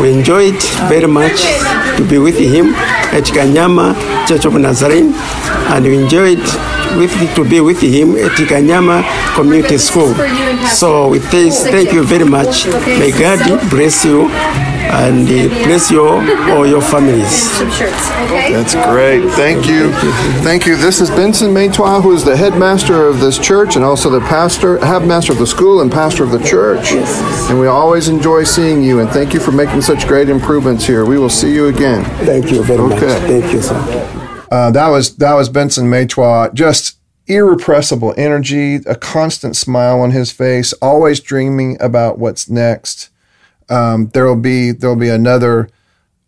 [0.00, 1.40] We enjoyed very much
[1.96, 2.74] to be with him
[3.12, 3.94] at Kanyama
[4.28, 5.12] Church of Nazarene,
[5.72, 6.40] and we enjoyed
[6.96, 9.02] with to be with him at Kanyama
[9.34, 10.14] Community School.
[10.68, 12.66] So with this, thank you very much.
[12.86, 14.28] May God bless you
[14.92, 17.58] and uh, bless you or your families.
[18.28, 19.28] That's great.
[19.30, 19.92] Thank you.
[20.42, 20.76] Thank you.
[20.76, 24.78] This is Benson Mechwa, who is the headmaster of this church and also the pastor,
[24.84, 26.92] headmaster of the school and pastor of the church.
[27.50, 31.04] And we always enjoy seeing you, and thank you for making such great improvements here.
[31.04, 32.04] We will see you again.
[32.26, 32.98] Thank you very much.
[33.00, 34.46] Thank you, sir.
[34.50, 36.52] Uh, that was that was Benson Mechwa.
[36.52, 36.98] Just
[37.28, 43.09] irrepressible energy, a constant smile on his face, always dreaming about what's next.
[43.70, 45.68] Um, there will be there will be another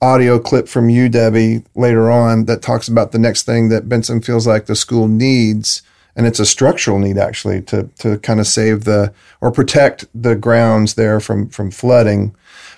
[0.00, 4.20] audio clip from you, Debbie, later on that talks about the next thing that Benson
[4.20, 5.82] feels like the school needs,
[6.16, 10.36] and it's a structural need actually to to kind of save the or protect the
[10.36, 12.34] grounds there from from flooding.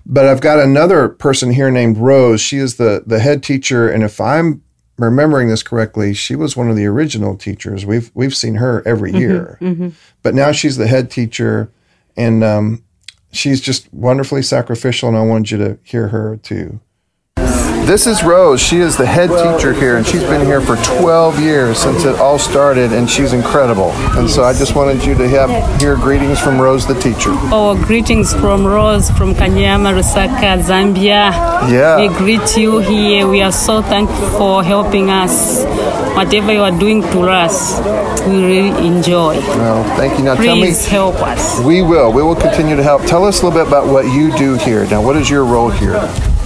[0.07, 2.40] But I've got another person here named Rose.
[2.40, 4.62] She is the the head teacher, and if I'm
[4.98, 7.85] remembering this correctly, she was one of the original teachers.
[7.85, 9.59] We've we've seen her every year,
[10.22, 11.70] but now she's the head teacher,
[12.16, 12.83] and um,
[13.34, 15.08] she's just wonderfully sacrificial.
[15.08, 16.80] And I wanted you to hear her too.
[17.84, 18.62] This is Rose.
[18.62, 22.18] She is the head teacher here, and she's been here for 12 years since it
[22.18, 23.90] all started, and she's incredible.
[24.16, 27.32] And so I just wanted you to have hear greetings from Rose, the teacher.
[27.52, 31.30] Oh, greetings from Rose from Kanyama, Lusaka, Zambia.
[31.70, 32.00] Yeah.
[32.00, 33.28] We greet you here.
[33.28, 35.62] We are so thankful for helping us.
[36.16, 37.80] Whatever you are doing to us,
[38.26, 39.36] we really enjoy.
[39.60, 40.24] Well, thank you.
[40.24, 40.62] Now tell me.
[40.62, 41.60] Please help us.
[41.60, 42.10] We will.
[42.12, 43.02] We will continue to help.
[43.02, 44.86] Tell us a little bit about what you do here.
[44.86, 46.00] Now, what is your role here?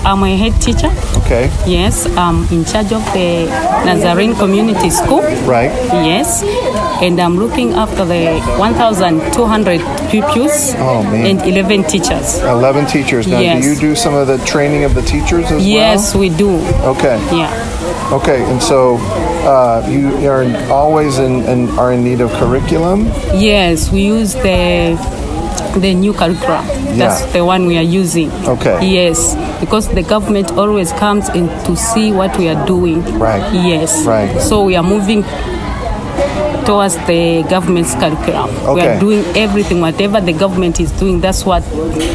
[0.05, 0.89] I'm a head teacher.
[1.25, 1.51] Okay.
[1.67, 3.47] Yes, I'm in charge of the
[3.85, 5.21] Nazarene Community School.
[5.45, 5.71] Right.
[6.07, 6.43] Yes,
[7.03, 9.81] and I'm looking after the 1,200
[10.11, 12.39] pupils Oh, and 11 teachers.
[12.41, 13.27] 11 teachers.
[13.27, 13.63] Now, Yes.
[13.63, 15.61] do you do some of the training of the teachers as well?
[15.61, 16.57] Yes, we do.
[16.97, 17.19] Okay.
[17.37, 18.11] Yeah.
[18.13, 18.43] Okay.
[18.51, 18.97] And so
[19.45, 23.05] uh, you are always in, in are in need of curriculum.
[23.35, 24.97] Yes, we use the
[25.75, 26.65] the new curriculum.
[26.99, 27.33] That's Yeah.
[27.33, 28.31] the one we are using.
[28.47, 28.79] Okay.
[28.87, 33.03] Yes, because the government always comes in to see what we are doing.
[33.19, 33.43] Right.
[33.53, 34.05] Yes.
[34.05, 34.41] Right.
[34.41, 35.25] So we are moving
[36.69, 38.51] towards the government's curriculum.
[38.75, 41.63] We are doing everything, whatever the government is doing, that's what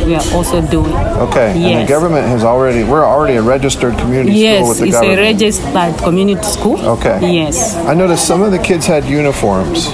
[0.05, 0.93] we are also doing.
[1.25, 1.49] Okay.
[1.57, 2.83] And the government has already.
[2.83, 6.79] We're already a registered community school Yes, with the it's a registered community school.
[6.97, 7.17] Okay.
[7.33, 7.75] Yes.
[7.91, 9.89] I noticed some of the kids had uniforms.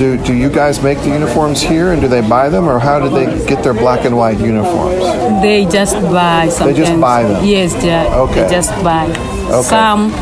[0.00, 2.98] Do do you guys make the uniforms here, and do they buy them, or how
[2.98, 5.04] did they get their black and white uniforms?
[5.42, 6.78] They just buy sometimes.
[6.78, 7.44] They just buy them?
[7.44, 7.92] Yes, they,
[8.24, 8.42] Okay.
[8.42, 9.04] they just buy.
[9.60, 10.12] Some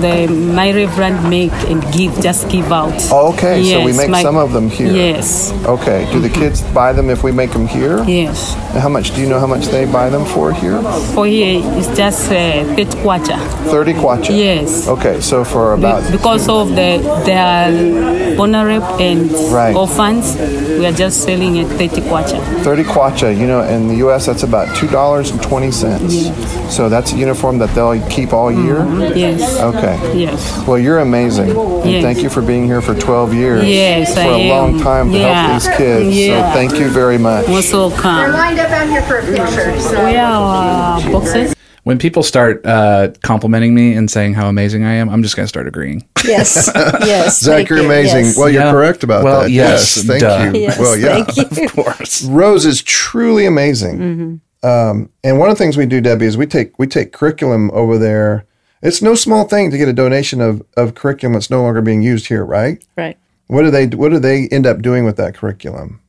[0.00, 2.94] the my reverend make and give, just give out.
[3.10, 4.92] Oh, okay, so we make my- some of them here.
[4.92, 6.06] Yes, Okay.
[6.12, 6.40] Do the mm-hmm.
[6.40, 8.02] kids buy them if we make them here?
[8.04, 8.54] yes.
[8.72, 9.14] And How much?
[9.14, 10.80] Do you know how much they buy them for here?
[11.14, 13.36] For here, it's just uh, thirty kwacha.
[13.70, 14.30] Thirty kwacha.
[14.30, 14.86] Yes.
[14.86, 19.74] Okay, so for about Be- because of the their honorable and Right.
[19.74, 20.36] orphans,
[20.78, 22.38] we are just selling at thirty kwacha.
[22.62, 23.36] thirty kwacha.
[23.36, 24.26] You know, in the U.S.
[24.26, 26.30] that's about two dollars and twenty cents.
[26.74, 28.86] So that's a uniform that they'll keep all year.
[29.16, 29.58] Yes.
[29.60, 29.98] Okay.
[30.16, 30.38] Yes.
[30.66, 31.50] Well, you're amazing.
[31.50, 32.02] And Yes.
[32.04, 33.64] thank you for being here for 12 years.
[33.64, 35.48] Yes, For I a long time to Yeah.
[35.48, 36.16] help these kids.
[36.16, 36.52] Yeah.
[36.52, 37.48] So thank you very much.
[37.48, 38.59] Most welcome.
[38.62, 39.80] Lined up out here for a picture.
[39.80, 40.04] So.
[40.04, 41.54] We are uh, boxes.
[41.84, 45.44] When people start uh, complimenting me and saying how amazing I am, I'm just going
[45.44, 46.06] to start agreeing.
[46.24, 46.70] Yes.
[47.00, 47.40] Yes.
[47.40, 48.26] Zach, you're amazing.
[48.26, 48.38] Yes.
[48.38, 48.72] Well, you're Yeah.
[48.72, 49.50] correct about Well, that.
[49.50, 50.50] yes, thank duh.
[50.52, 50.60] you.
[50.60, 51.24] Yes, well, yeah.
[51.24, 51.64] thank you.
[51.64, 52.22] Of course.
[52.24, 53.98] Rose is truly amazing.
[53.98, 54.68] Mm-hmm.
[54.68, 57.70] Um, and one of the things we do, Debbie, is we take we take curriculum
[57.72, 58.44] over there.
[58.82, 62.02] It's no small thing to get a donation of, of curriculum that's no longer being
[62.02, 62.84] used here, right?
[62.96, 63.16] Right.
[63.46, 66.00] What do they what do they end up doing with that curriculum?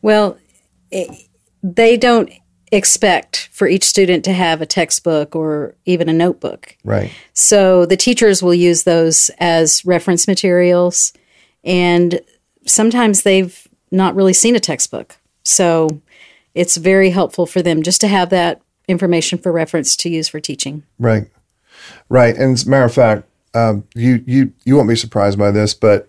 [0.00, 0.38] Well,
[0.92, 1.27] it,
[1.62, 2.30] they don't
[2.70, 6.76] expect for each student to have a textbook or even a notebook.
[6.84, 7.10] Right.
[7.32, 11.12] So the teachers will use those as reference materials,
[11.64, 12.20] and
[12.66, 15.16] sometimes they've not really seen a textbook.
[15.42, 16.02] So
[16.54, 20.40] it's very helpful for them just to have that information for reference to use for
[20.40, 20.82] teaching.
[20.98, 21.24] Right,
[22.08, 22.36] right.
[22.36, 25.72] And as a matter of fact, um, you you you won't be surprised by this,
[25.72, 26.08] but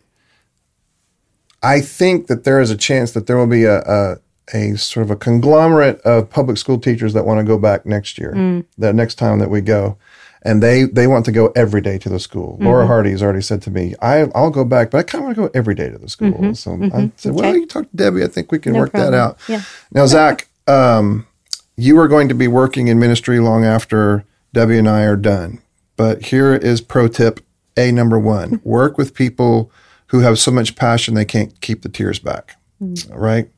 [1.64, 4.18] I think that there is a chance that there will be a, a
[4.54, 8.18] a sort of a conglomerate of public school teachers that want to go back next
[8.18, 8.66] year, mm.
[8.78, 9.98] the next time that we go.
[10.42, 12.54] And they, they want to go every day to the school.
[12.54, 12.66] Mm-hmm.
[12.66, 15.26] Laura Hardy has already said to me, I, I'll go back, but I kind of
[15.26, 16.32] want to go every day to the school.
[16.32, 16.54] Mm-hmm.
[16.54, 16.96] So mm-hmm.
[16.96, 17.60] I said, well, Okay.
[17.60, 18.24] you talk to Debbie.
[18.24, 19.38] I think we can No work that out.
[19.50, 19.64] Yeah.
[19.92, 21.28] Now, Zach, um,
[21.76, 25.62] you are going to be working in ministry long after Debbie and I are done.
[25.98, 27.42] But here is pro tip
[27.76, 29.72] A number one work with people
[30.08, 32.56] who have so much passion they can't keep the tears back.
[32.82, 33.10] Mm.
[33.14, 33.50] Right?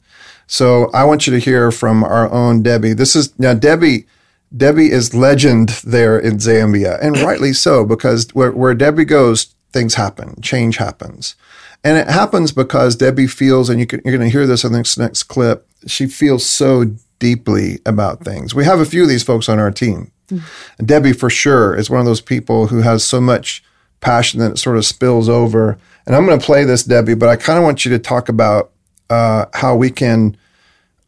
[0.48, 2.94] So I want you to hear from our own Debbie.
[2.94, 4.06] This is now Debbie.
[4.56, 9.96] Debbie is legend there in Zambia, and rightly so, because where, where Debbie goes, things
[9.96, 11.36] happen, change happens.
[11.86, 14.74] And it happens because Debbie feels, and you can, you're going to hear this in
[14.74, 18.54] this next clip, she feels so deeply about things.
[18.54, 20.12] We have a few of these folks on our team.
[20.78, 23.64] And Debbie, for sure, is one of those people who has so much
[24.00, 25.78] passion that it sort of spills over.
[26.06, 28.30] And I'm going to play this, Debbie, but I kind of want you to talk
[28.30, 28.71] about
[29.12, 30.38] uh, how we can,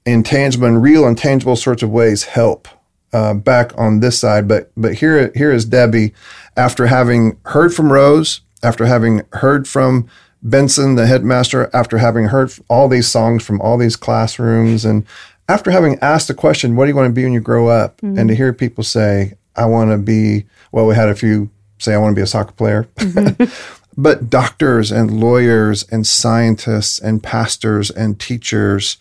[0.05, 2.67] in tangible and real and tangible sorts of ways, help
[3.13, 4.45] uh, back on this side.
[4.47, 6.13] But but here here is Debbie,
[6.57, 10.09] after having heard from Rose, after having heard from
[10.41, 15.05] Benson, the headmaster, after having heard all these songs from all these classrooms, and
[15.47, 18.01] after having asked the question, "What do you want to be when you grow up?"
[18.03, 21.93] and to hear people say, "I want to be," well, we had a few say,
[21.93, 22.85] "I want to be a soccer player."
[23.97, 28.97] but doctors and lawyers and scientists and pastors and teachers.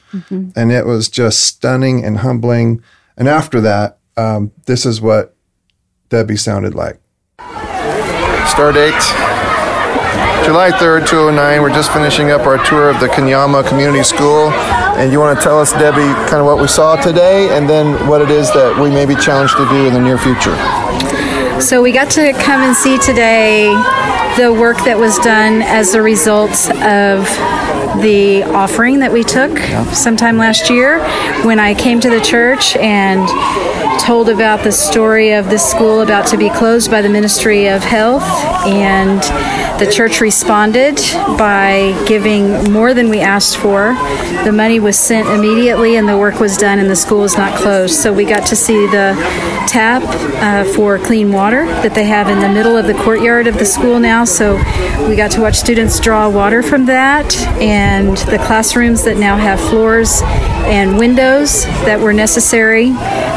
[0.56, 2.82] And it was just stunning and humbling.
[3.16, 5.34] And after that, um, this is what
[6.08, 7.00] Debbie sounded like.
[8.48, 8.92] Star date
[10.44, 11.62] July 3rd, 2009.
[11.62, 14.50] We're just finishing up our tour of the Kanyama Community School.
[14.98, 18.08] And you want to tell us, Debbie, kind of what we saw today and then
[18.08, 20.54] what it is that we may be challenged to do in the near future.
[21.62, 23.68] So we got to come and see today
[24.36, 26.50] the work that was done as a result
[26.82, 27.22] of
[28.02, 29.56] the offering that we took
[29.94, 30.98] sometime last year
[31.44, 33.28] when I came to the church and
[34.00, 37.84] told about the story of this school about to be closed by the Ministry of
[37.84, 38.24] Health
[38.66, 39.20] and
[39.78, 40.96] the church responded
[41.38, 43.94] by giving more than we asked for.
[44.44, 47.56] The money was sent immediately and the work was done and the school is not
[47.58, 47.94] closed.
[47.94, 49.14] So we got to see the
[49.68, 50.02] tap
[50.42, 53.66] uh, for clean water that they have in the middle of the courtyard of the
[53.66, 54.24] school now.
[54.24, 54.56] So
[55.08, 59.60] we got to watch students draw water from that and the classrooms that now have
[59.60, 60.20] floors
[60.64, 62.92] and windows that were necessary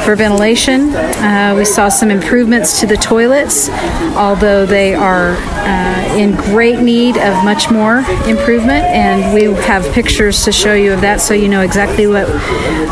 [0.06, 0.90] for ventilation.
[0.96, 3.70] Uh, we saw some improvements to the toilets,
[4.16, 8.86] although they are uh, in great need of much more improvement.
[8.86, 12.28] And we have pictures to show you of that so you know exactly what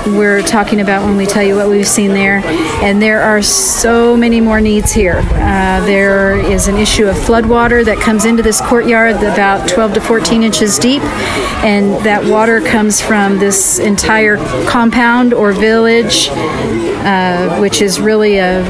[0.07, 2.41] we're talking about when we tell you what we've seen there.
[2.83, 5.21] And there are so many more needs here.
[5.23, 9.93] Uh, there is an issue of flood water that comes into this courtyard about 12
[9.95, 11.01] to 14 inches deep,
[11.63, 14.22] and that water comes from this entire
[14.67, 18.63] compound or village, uh, which is really a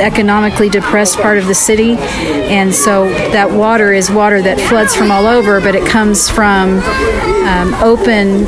[0.00, 1.92] economically depressed part of the city.
[1.92, 6.80] And so that water is water that floods from all over, but it comes from
[7.46, 8.44] um, open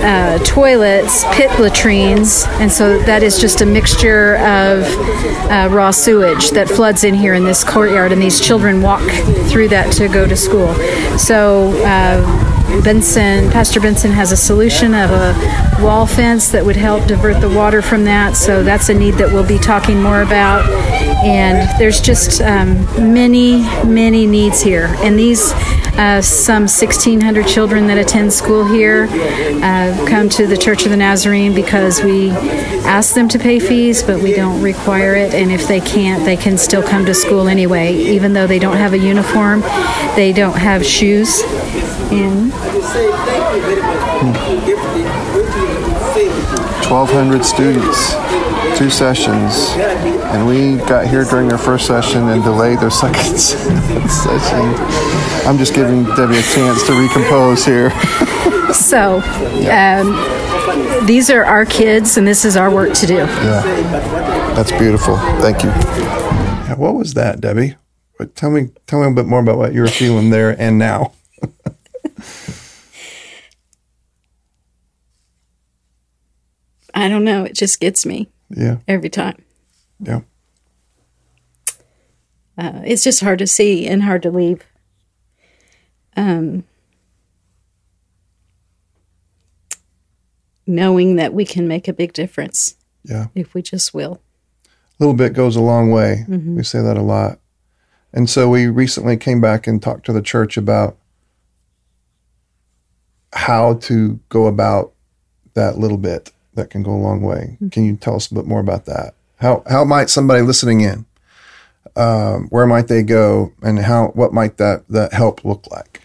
[0.00, 4.84] uh, toilets, pit latrines, and so that is just a mixture of
[5.50, 9.02] uh, raw sewage that floods in here in this courtyard, and these children walk
[9.50, 10.72] through that to go to school.
[11.18, 11.72] So.
[11.84, 12.47] Uh,
[12.84, 17.48] Benson, Pastor Benson has a solution of a wall fence that would help divert the
[17.48, 18.36] water from that.
[18.36, 20.68] So that's a need that we'll be talking more about.
[21.24, 24.94] And there's just um, many, many needs here.
[24.98, 25.52] And these,
[25.96, 30.96] uh, some 1,600 children that attend school here uh, come to the Church of the
[30.96, 32.30] Nazarene because we
[32.84, 35.32] ask them to pay fees, but we don't require it.
[35.32, 38.76] And if they can't, they can still come to school anyway, even though they don't
[38.76, 39.62] have a uniform,
[40.14, 41.42] they don't have shoes.
[42.10, 42.50] And
[46.90, 48.14] 1,200 students,
[48.78, 49.68] two sessions,
[50.32, 54.74] and we got here during their first session and delayed their second session.
[55.46, 57.90] I'm just giving Debbie a chance to recompose here.
[58.72, 59.20] so,
[59.70, 63.16] um, these are our kids, and this is our work to do.
[63.16, 63.62] Yeah,
[64.54, 65.16] that's beautiful.
[65.40, 65.68] Thank you.
[65.70, 67.76] Yeah, what was that, Debbie?
[68.16, 70.78] What- Tell me, tell me a bit more about what you were feeling there and
[70.78, 71.12] now.
[76.98, 77.44] I don't know.
[77.44, 79.40] It just gets me Yeah, every time.
[80.00, 80.22] yeah,
[82.58, 84.64] Uh, it's just hard to see and hard to leave.
[86.16, 86.64] Um,
[90.66, 92.74] knowing that we can make a big difference
[93.04, 93.26] Yeah.
[93.34, 94.20] if we just will.
[94.66, 94.68] A
[94.98, 96.24] little bit goes a long way.
[96.28, 97.38] We say that a lot.
[98.12, 100.96] And so we recently came back and talked to the church about
[103.32, 104.94] how to go about
[105.54, 107.56] that little bit that can go a long way.
[107.70, 109.14] Can you tell us a bit more about that?
[109.36, 111.06] How how might somebody listening in,
[111.96, 116.02] um, where might they go, and how what might that that help look like?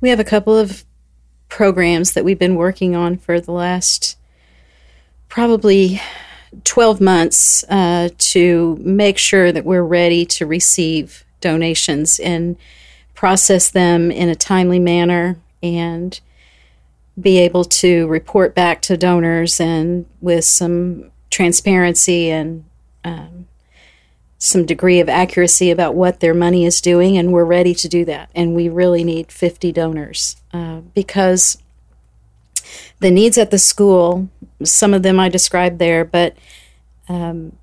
[0.00, 0.84] We have a couple of
[1.48, 4.16] programs that we've been working on for the last
[5.28, 6.00] probably
[6.64, 12.56] 12 months uh, to make sure that we're ready to receive donations and
[13.14, 16.20] process them in a timely manner and
[17.20, 22.64] be able to report back to donors and with some transparency and
[23.04, 23.46] um,
[24.38, 28.04] some degree of accuracy about what their money is doing, and we're ready to do
[28.04, 28.28] that.
[28.34, 31.58] And we really need 50 donors uh, because
[33.00, 34.28] the needs at the school,
[34.62, 36.36] some of them I described there, but
[37.08, 37.56] um,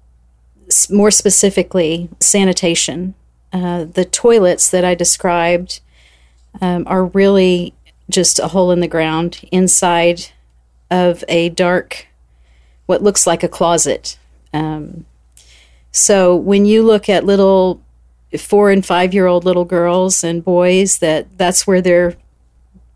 [0.90, 3.14] more specifically, sanitation.
[3.54, 5.82] Uh, the toilets that I described
[6.62, 7.74] um, are really
[8.12, 10.28] just a hole in the ground inside
[10.90, 12.08] of a dark,
[12.86, 14.18] what looks like a closet.
[14.54, 15.06] Um,
[15.92, 17.82] so when you look at little
[18.38, 22.16] four and five year old little girls and boys, that that's where their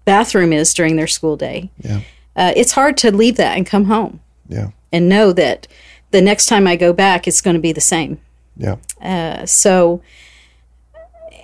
[0.05, 1.69] bathroom is during their school day.
[1.81, 2.01] Yeah.
[2.35, 5.67] Uh, it's hard to leave that and come home Yeah, and know that
[6.11, 8.19] the next time I go back, it's going to be the same.
[8.57, 10.01] yeah, Uh, so,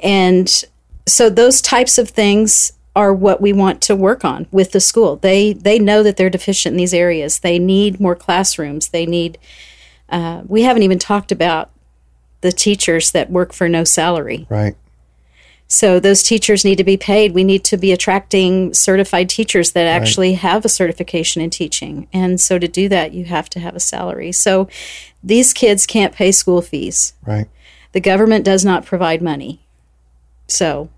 [0.04, 0.64] and
[1.08, 5.16] so those types of things are what we want to work on with the school.
[5.16, 7.40] They they know that they're deficient in these areas.
[7.40, 8.90] They need more classrooms.
[8.90, 9.38] They need.
[10.10, 11.72] Uh, we haven't even talked about
[12.42, 14.46] the teachers that work for no salary.
[14.50, 14.76] right.
[15.68, 17.34] So those teachers need to be paid.
[17.34, 22.10] We need to be attracting certified teachers that actually have a certification in teaching.
[22.12, 24.34] And so to do that, you have to have a salary.
[24.34, 24.68] So
[25.24, 27.14] these kids can't pay school fees.
[27.26, 27.48] Right.
[27.94, 29.62] The government does not provide money.
[30.48, 30.90] So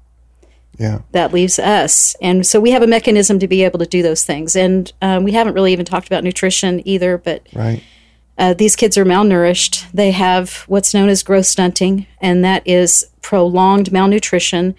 [0.77, 0.99] Yeah.
[1.11, 2.15] that leaves us.
[2.21, 4.55] And so we have a mechanism to be able to do those things.
[4.55, 7.83] And um, we haven't really even talked about nutrition either, but Right.
[8.37, 9.85] uh, these kids are malnourished.
[9.93, 14.73] They have what's known as growth stunting, and that is prolonged malnutrition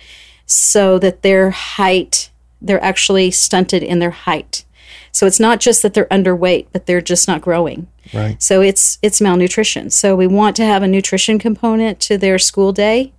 [0.46, 2.30] so that their height,
[2.60, 4.64] they're actually stunted in their height.
[5.12, 7.86] So it's not just that they're underweight, but they're just not growing.
[8.12, 8.42] Right.
[8.42, 9.90] So it's it's malnutrition.
[9.90, 13.12] So we want to have a nutrition component to their school day,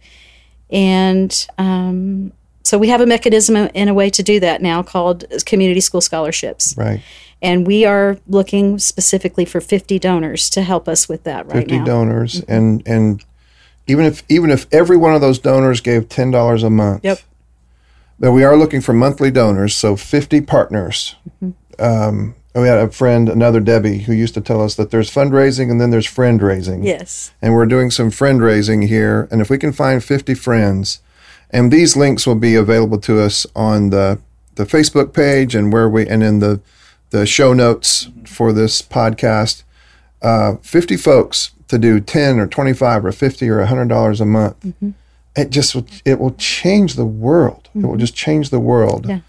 [0.70, 2.34] and um,
[2.66, 6.02] so we have a mechanism in a way to do that now called community school
[6.02, 7.02] scholarships, Right.
[7.42, 11.78] and we are looking specifically for 50 donors to help us with that right 50
[11.80, 11.86] now.
[11.86, 13.24] donors and and
[13.88, 17.20] even if even if every one of those donors gave $10 a month Yep.
[18.20, 21.16] but we are looking for monthly donors so 50 partners
[21.78, 25.70] um, we had a friend another debbie who used to tell us that there's fundraising
[25.70, 27.32] and then there's friend raising Yes.
[27.42, 31.00] and we're doing some friend raising here and if we can find 50 friends
[31.52, 34.20] and these links will be available to us on the
[34.56, 36.60] the facebook page and where we and in the
[37.12, 39.64] the show notes for this podcast.
[40.22, 44.74] Uh, 50 folks to do 10 or 25 or 50 or 100 dollars a month.
[45.36, 47.70] It just will- it will change the world.
[47.76, 49.06] It will just change the world.
[49.08, 49.20] Yeah.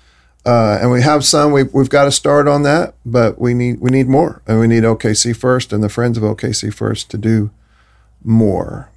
[0.46, 3.80] uh, and we have some we've, we've got to start on that but we need
[3.80, 4.40] we need more.
[4.46, 7.50] And we need okc first and the friends of okc first to do
[8.24, 8.88] more.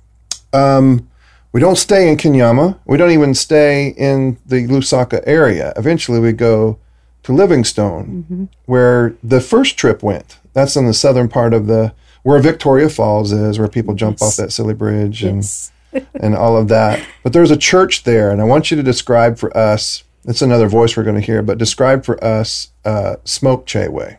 [0.53, 1.08] Um,
[1.51, 2.79] we don't stay in Kanyama.
[2.85, 5.73] We don't even stay in the Lusaka area.
[5.75, 6.77] Eventually, we go
[7.23, 10.37] to Livingstone, where the first trip went.
[10.53, 11.93] That's in the southern part of the
[12.23, 15.71] where Victoria Falls is, where people jump off that silly bridge and Yes.
[16.13, 17.03] and all of that.
[17.23, 20.03] But there's a church there, and I want you to describe for us.
[20.25, 24.17] It's another voice we're going to hear, but describe for us uh, Smoke Chewe.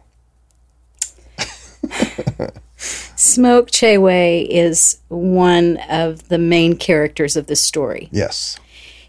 [3.17, 8.09] Smoke Chewe is one of the main characters of this story.
[8.11, 8.59] Yes,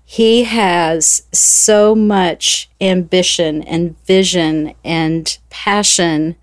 [0.03, 6.36] He has so much ambition and vision and passion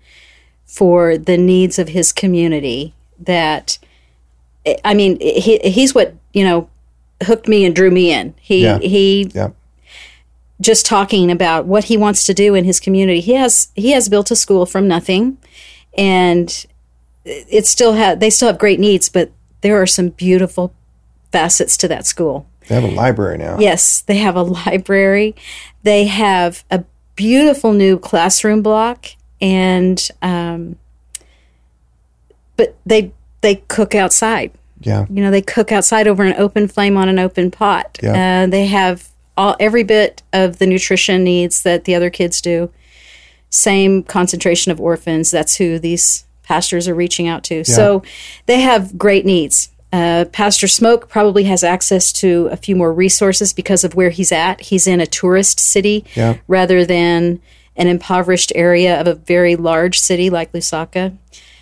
[0.65, 3.77] for the needs of his community that
[4.83, 6.69] I mean he he's what, you know,
[7.23, 8.33] hooked me and drew me in.
[8.39, 8.79] He Yeah.
[8.79, 9.49] he yeah,
[10.61, 13.19] just talking about what he wants to do in his community.
[13.19, 15.37] He has he has built a school from nothing,
[15.97, 16.65] and
[17.29, 20.73] it still had they still have great needs, but there are some beautiful
[21.31, 22.47] facets to that school.
[22.67, 23.59] they have a library now.
[23.59, 25.35] Yes, they have a library.
[25.83, 26.83] They have a
[27.15, 29.07] beautiful new classroom block,
[29.41, 30.77] and um,
[32.55, 33.11] but they
[33.41, 34.51] they cook outside.
[34.81, 37.97] yeah, You know, they cook outside over an open flame on an open pot.
[38.03, 38.43] Yeah.
[38.43, 39.07] Uh, they have
[39.37, 42.69] all every bit of the nutrition needs that the other kids do.
[43.49, 45.31] Same concentration of orphans.
[45.31, 47.63] That's who these pastors are reaching out to.
[47.63, 48.01] So
[48.47, 49.69] they have great needs.
[49.93, 54.31] Uh, Pastor Smoke probably has access to a few more resources because of where he's
[54.31, 54.61] at.
[54.61, 56.37] He's in a tourist city Yeah.
[56.47, 57.39] rather than
[57.75, 61.15] an impoverished area of a very large city like Lusaka.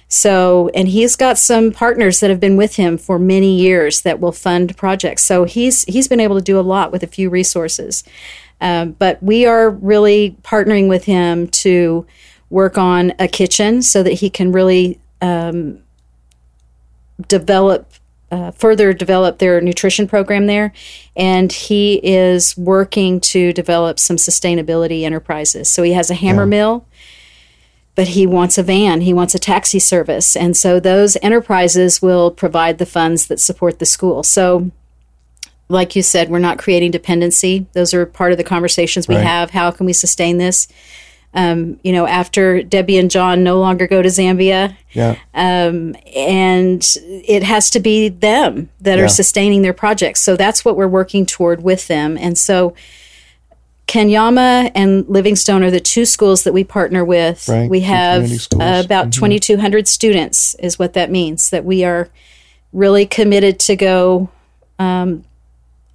[0.10, 4.20] So, and he's got some partners that have been with him for many years that
[4.22, 5.24] will fund projects.
[5.24, 8.04] So he's he's been able to do a lot with a few resources.
[8.62, 12.06] Um, but we are really partnering with him to
[12.50, 15.80] work on a kitchen so that he can really um,
[17.28, 17.92] develop
[18.30, 20.74] uh, further develop their nutrition program there.
[21.16, 25.70] And he is working to develop some sustainability enterprises.
[25.70, 26.86] So he has a hammer mill
[27.98, 29.02] but he wants a van.
[29.02, 30.36] He wants a taxi service.
[30.36, 34.22] And so those enterprises will provide the funds that support the school.
[34.22, 34.70] So
[35.68, 37.66] like you said we're not creating dependency.
[37.74, 39.26] Those are part of the conversations we Right.
[39.26, 39.50] have.
[39.50, 40.68] How can we sustain this
[41.34, 45.16] um, you know after debbie and john no longer go to zambia Yeah.
[45.34, 49.06] um, and it has to be them that Yeah.
[49.06, 50.22] are sustaining their projects.
[50.22, 52.18] So that's what we're working toward with them.
[52.18, 52.74] And so
[53.88, 57.48] Kanyama and Livingstone are the two schools that we partner with.
[57.48, 58.24] Right, We have
[58.60, 61.52] uh, about 2,200 students, is what that means.
[61.52, 62.10] That we are
[62.74, 64.30] really committed to go
[64.78, 65.24] um,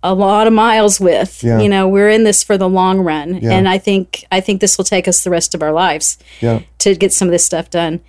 [0.02, 1.42] a lot of miles with.
[1.44, 1.60] Yeah.
[1.60, 3.52] You know, we're in this for the long run, Yeah.
[3.52, 6.60] and I think I think this will take us the rest of our lives Yeah.
[6.78, 8.00] to get some of this stuff done.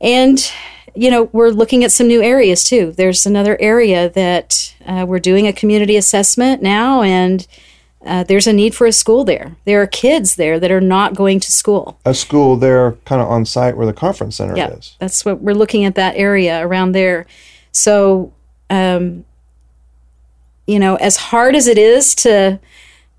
[0.00, 0.50] And,
[0.94, 2.92] you know, we're looking at some new areas too.
[2.96, 7.46] There's another area that uh, we're doing a community assessment now, and
[8.04, 9.54] uh, there's a need for a school there.
[9.64, 11.98] There are kids there that are not going to school.
[12.04, 14.96] A school there, kind of on site where the conference center Yeah, is.
[14.98, 17.26] that's what we're looking at that area around there.
[17.70, 18.32] So,
[18.70, 19.24] um,
[20.72, 22.58] you know, as hard as it is to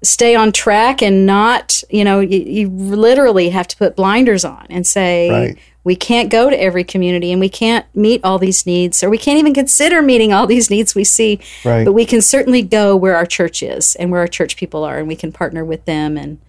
[0.01, 4.66] stay on track and not, you know, you, you literally have to put blinders on
[4.72, 5.58] and say, Right.
[5.84, 9.20] we can't go to every community and we can't meet all these needs or we
[9.20, 11.39] can't even consider meeting all these needs we see.
[11.64, 11.86] Right.
[11.86, 14.97] But we can certainly go where our church is and where our church people are
[14.97, 16.39] and we can partner with them and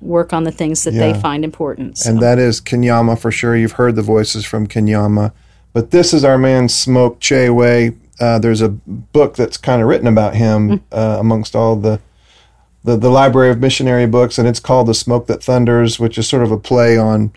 [0.00, 1.98] work on the things that they find important.
[1.98, 2.10] So.
[2.10, 3.54] And that is Kanyama for sure.
[3.54, 5.32] You've heard the voices from Kanyama.
[5.72, 7.96] But this is our man, Smoke Chewe.
[8.20, 12.00] Uh, there's a book that's kind of written about him uh, amongst all the,
[12.84, 16.28] the the library of missionary books, and it's called "The Smoke That Thunders," which is
[16.28, 17.32] sort of a play on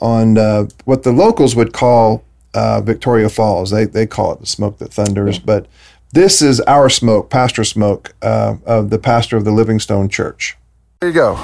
[0.00, 3.70] on uh, what the locals would call uh, Victoria Falls.
[3.70, 5.66] They they call it the smoke that thunders, but
[6.12, 10.56] this is our smoke, Pastor Smoke, uh, of the pastor of the Livingstone Church.
[11.02, 11.34] There you go.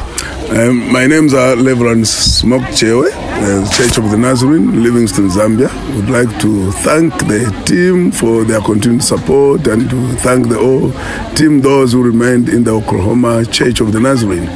[0.50, 5.68] Um, my name's uh, Reverend Smoke Chewe, uh, Church of the Nazarene, Livingstone, Zambia.
[5.96, 10.92] Would like to thank the team for their continued support and to thank the whole
[11.34, 14.46] team, those who remained in the Oklahoma Church of the Nazarene.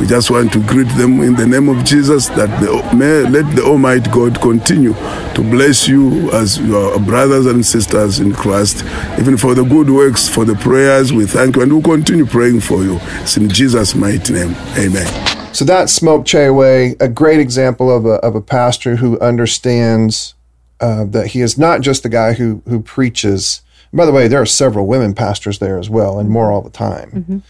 [0.00, 3.56] We just want to greet them in the name of Jesus that the, may let
[3.56, 8.84] the Almighty God continue to bless you as your brothers and sisters in Christ,
[9.18, 11.14] even for the good works, for the prayers.
[11.14, 12.98] We thank you and we'll continue praying for you.
[13.22, 14.54] It's in Jesus' mighty name.
[14.76, 15.54] Amen.
[15.54, 20.34] So that's Smoke Chewe, a great example of a, of a pastor who understands
[20.80, 23.62] uh, that he is not just the guy who who preaches.
[23.94, 26.68] By the way, there are several women pastors there as well, and more all the
[26.68, 27.42] time.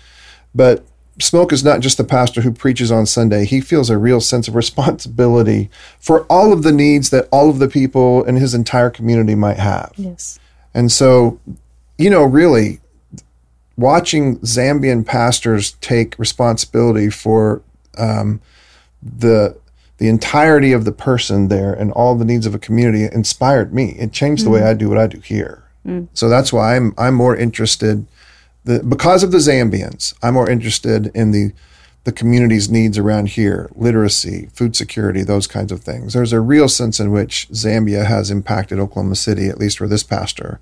[0.54, 0.84] But
[1.18, 3.46] Smoke is not just the pastor who preaches on Sunday.
[3.46, 7.58] He feels a real sense of responsibility for all of the needs that all of
[7.58, 9.92] the people in his entire community might have.
[9.96, 10.38] yes.
[10.74, 11.40] And so,
[11.96, 12.80] you know, really
[13.78, 17.62] watching Zambian pastors take responsibility for
[17.96, 18.40] um,
[19.02, 19.56] the
[19.98, 23.96] the entirety of the person there and all the needs of a community inspired me.
[23.98, 25.62] It changed the way I do what I do here.
[26.12, 28.06] So that's why I'm I'm more interested
[28.66, 30.12] the, because of the Zambians.
[30.22, 31.52] I'm more interested in the
[32.04, 36.12] the community's needs around here, literacy, food security, those kinds of things.
[36.12, 40.04] There's a real sense in which Zambia has impacted Oklahoma City, at least for this
[40.04, 40.60] pastor,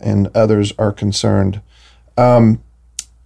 [0.00, 1.60] and others are concerned.
[2.18, 2.60] Um,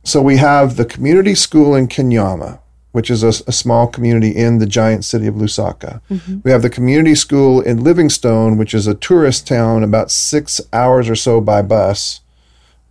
[0.04, 2.60] so we have the community school in Kanyama,
[2.92, 6.02] which is a, a small community in the giant city of Lusaka.
[6.44, 11.08] We have the community school in Livingstone, which is a tourist town about six hours
[11.08, 12.20] or so by bus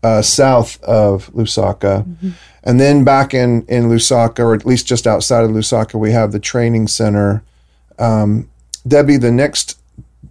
[0.04, 2.06] uh, south of Lusaka.
[2.64, 6.32] And then back in, in Lusaka, or at least just outside of Lusaka, we have
[6.32, 7.44] the training center.
[7.98, 8.50] Um,
[8.88, 9.80] Debbie, the next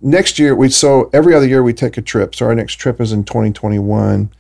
[0.01, 2.35] next year we so every other year we take a trip.
[2.35, 4.31] So our next trip is in 2021.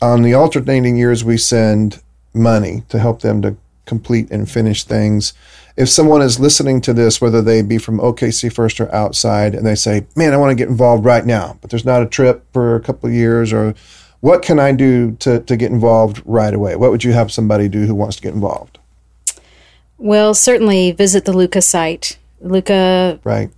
[0.00, 2.00] On the alternating years, we send
[2.32, 5.32] money to help them to complete and finish things.
[5.76, 9.66] If someone is listening to this, whether they be from OKC First or outside, and
[9.66, 12.44] they say, "Man, I want to get involved right now," but there's not a trip
[12.52, 13.74] for a couple of years, or
[14.20, 16.76] what can I do to to get involved right away?
[16.76, 18.78] What would you have somebody do who wants to get involved?
[19.96, 22.18] Well, certainly visit the Luka site.
[22.40, 23.50] Luka Right.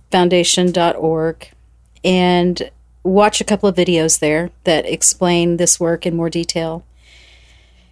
[2.03, 2.71] and
[3.03, 6.83] watch a couple of videos there that explain this work in more detail.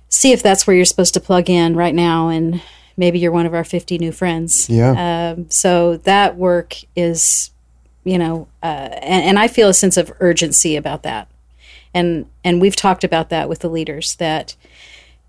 [0.09, 2.61] See if that's where you're supposed to plug in right now, and
[2.97, 4.67] maybe you're one of our 50 new friends.
[4.67, 5.33] Yeah.
[5.35, 7.51] Um, so that work is,
[8.03, 11.27] you know, uh, and, and I feel a sense of urgency about that.
[11.93, 14.55] And, and we've talked about that with the leaders that,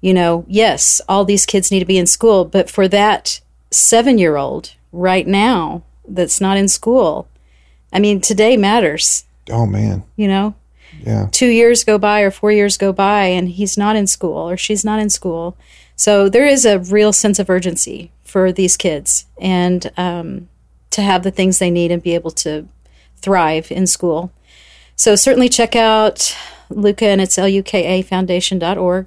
[0.00, 3.40] you know, yes, all these kids need to be in school, but for that
[3.70, 7.28] seven year old right now that's not in school,
[7.92, 10.04] I mean, today matters, oh man.
[10.16, 10.54] you know?
[11.04, 11.28] Yeah.
[11.30, 14.56] Two years go by or four years go by and he's not in school or
[14.56, 15.56] she's not in school.
[15.96, 20.48] So there is a real sense of urgency for these kids and um,
[20.90, 22.66] to have the things they need and be able to
[23.16, 24.32] thrive in school.
[25.00, 26.36] So certainly check out
[26.68, 29.06] Luka and it's L-U-K-A foundation.org.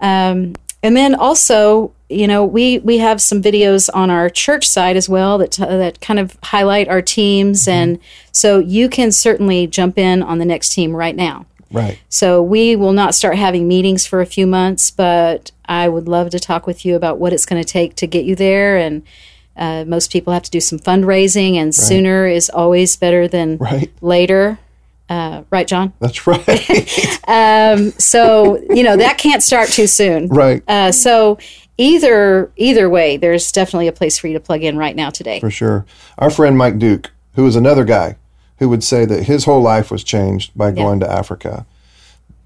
[0.00, 4.96] Um, and then also, you know, we we have some videos on our church side
[4.96, 7.98] as well that that kind of highlight our teams, and
[8.32, 11.44] so you can certainly jump in on the next team right now.
[11.70, 11.98] Right.
[12.08, 16.30] So we will not start having meetings for a few months, but I would love
[16.30, 18.78] to talk with you about what it's going to take to get you there.
[18.78, 19.02] And
[19.54, 23.90] uh, most people have to do some fundraising, and sooner is always better than Right.
[24.00, 24.58] later.
[25.08, 25.92] Uh, right, John?
[26.00, 26.44] That's right.
[27.98, 30.28] So you know that can't start too soon.
[30.28, 30.62] right.
[30.68, 31.38] Uh, so
[31.76, 35.40] either either way, there's definitely a place for you to plug in right now today.
[35.40, 35.86] for sure.
[36.18, 38.16] Our friend Mike Duke, who is another guy
[38.58, 41.64] who would say that his whole life was changed by going to Africa.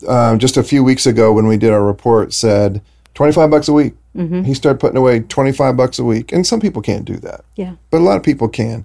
[0.07, 2.83] Um, just a few weeks ago, when we did our report, said
[3.15, 3.95] twenty five bucks a week.
[4.15, 7.45] He started putting away twenty five bucks a week, and some people can't do that,
[7.57, 7.77] Yeah.
[7.91, 8.85] but a lot of people can.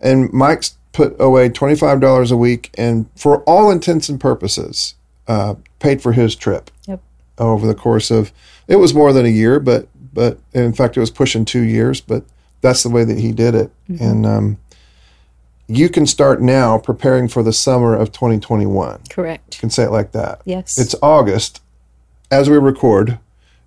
[0.00, 4.94] And Mike's put away twenty five dollars a week, and for all intents and purposes,
[5.28, 7.00] uh, paid for his trip Yep.
[7.38, 8.32] over the course of
[8.66, 12.00] it was more than a year, but but in fact it was pushing two years.
[12.00, 12.24] But
[12.62, 13.70] that's the way that he did it,
[14.00, 14.56] and um,
[15.68, 19.00] you can start now preparing for the summer of 2021.
[19.10, 20.40] correct You can say it like that.
[20.44, 20.78] Yes.
[20.78, 21.60] It's August
[22.30, 23.18] as we record.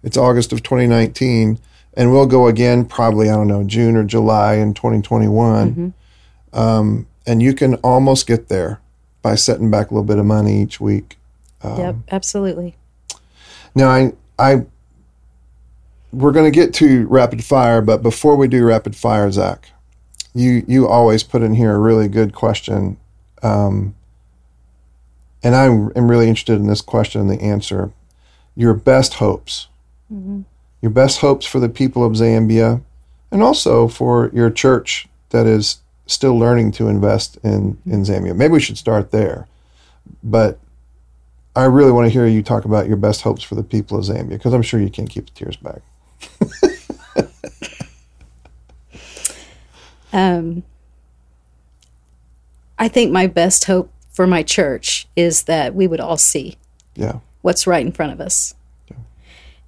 [0.02, 1.60] It's August of 2019,
[1.94, 5.94] and we'll go again probably I don't know June or July in 2021.
[6.54, 8.82] Um, and you can almost get there
[9.22, 11.20] by setting back a little bit of money each week.
[11.78, 11.96] yep.
[12.10, 12.76] Absolutely.
[13.76, 14.66] Now, I, I,
[16.12, 19.70] we're going to get to rapid fire, but before we do rapid fire, Zach,
[20.34, 22.98] you you always put in here a really good question,
[23.44, 23.94] um,
[25.44, 27.92] and I am really interested in this question and the answer.
[28.56, 29.68] Your best hopes,
[30.82, 32.82] your best hopes for the people of Zambia,
[33.32, 38.36] and also for your church that is still learning to invest in in Zambia.
[38.36, 39.48] Maybe we should start there,
[40.24, 40.60] but
[41.56, 44.06] I really want to hear you talk about your best hopes for the people of
[44.06, 45.82] Zambia because I'm sure you can't keep the tears back.
[50.12, 50.64] Um,
[52.78, 56.58] I think my best hope for my church is that we would all see
[56.96, 58.56] Yeah, what's right in front of us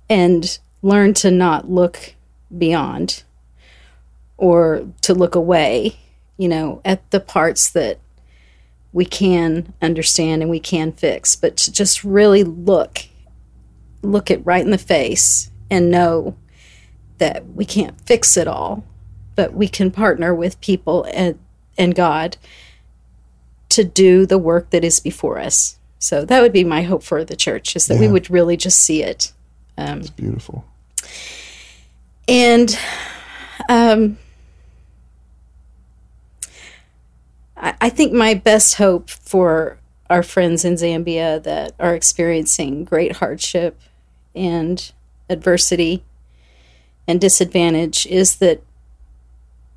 [0.10, 2.16] and learn to not look
[2.58, 3.24] beyond
[4.38, 5.98] or to look away,
[6.42, 8.00] you know, at the parts that
[8.92, 13.06] we can understand and we can fix, but to just really look,
[14.02, 16.36] look it right in the face and know
[17.20, 18.84] that we can't fix it all,
[19.36, 21.38] but we can partner with people and,
[21.78, 22.38] and God
[23.70, 25.78] to do the work that is before us.
[26.00, 28.82] So that would be my hope for the church is that we would really just
[28.82, 29.32] see it.
[30.00, 30.66] It's beautiful.
[32.28, 32.76] And
[33.70, 34.18] um,
[37.62, 39.78] I, think my best hope for
[40.09, 43.80] our friends in Zambia that are experiencing great hardship
[44.34, 44.91] and
[45.30, 46.03] adversity
[47.07, 48.64] and disadvantage is that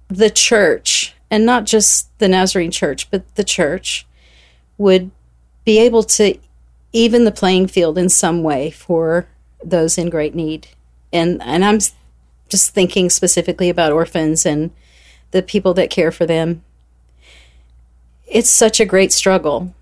[0.09, 4.07] the church, and not just the Nazarene church, but the church,
[4.78, 5.11] would
[5.64, 6.39] be able to
[6.93, 9.26] even the playing field in some way for
[9.62, 10.68] those in great need.
[11.12, 11.78] And and I'm
[12.49, 14.70] just thinking specifically about orphans and
[15.32, 16.62] the people that care for them.
[18.35, 19.72] It's such a great struggle.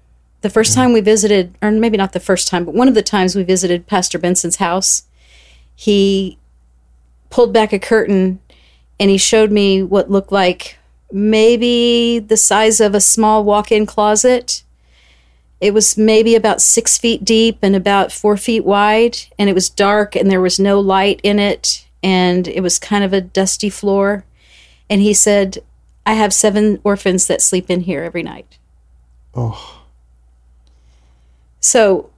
[0.43, 3.03] The first time we visited, or maybe not the first time, but one of the
[3.03, 5.05] times we visited Pastor Benson's house,
[5.75, 6.37] he
[7.31, 8.41] pulled back a curtain
[9.01, 10.79] and he showed me what looked like
[11.11, 14.63] maybe the size of a small walk in closet.
[15.61, 19.71] It was maybe about six feet deep and about four feet wide, and it was
[19.71, 23.71] dark and there was no light in it, and it was kind of a dusty
[23.71, 24.25] floor.
[24.91, 25.63] And he said,
[26.05, 28.59] I have seven orphans that sleep in here every night.
[29.35, 29.83] Oh,
[31.61, 32.11] So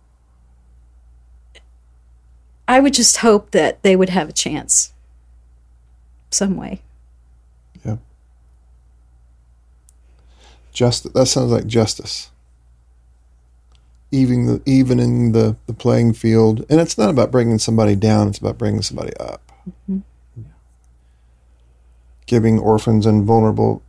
[2.66, 4.92] I would just hope that they would have a chance
[6.30, 6.80] some way.
[7.84, 7.96] yeah.
[10.72, 12.30] Just that sounds like justice.
[14.10, 18.38] Evening the evening the the playing field, and it's not about bringing somebody down; it's
[18.38, 19.52] about bringing somebody up.
[19.68, 19.98] Mm-hmm.
[22.26, 23.82] Giving orphans and vulnerable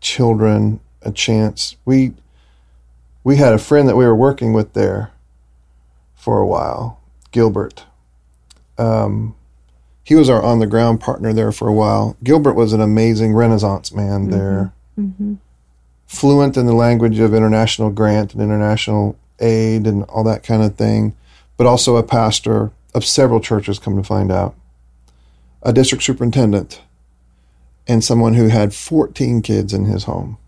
[0.00, 1.76] children a chance.
[1.84, 2.14] We
[3.22, 5.10] we had a friend that we were working with there
[6.14, 7.00] for a while,
[7.32, 7.84] Gilbert.
[8.78, 9.34] Um,
[10.02, 12.16] he was our on the ground partner there for a while.
[12.22, 14.72] Gilbert was an amazing Renaissance man there,
[16.06, 20.76] fluent in the language of international grant and international aid and all that kind of
[20.76, 21.14] thing,
[21.56, 23.78] but also a pastor of several churches.
[23.78, 24.54] Come to find out,
[25.62, 26.82] a district superintendent,
[27.86, 30.38] and someone who had 14 kids in his home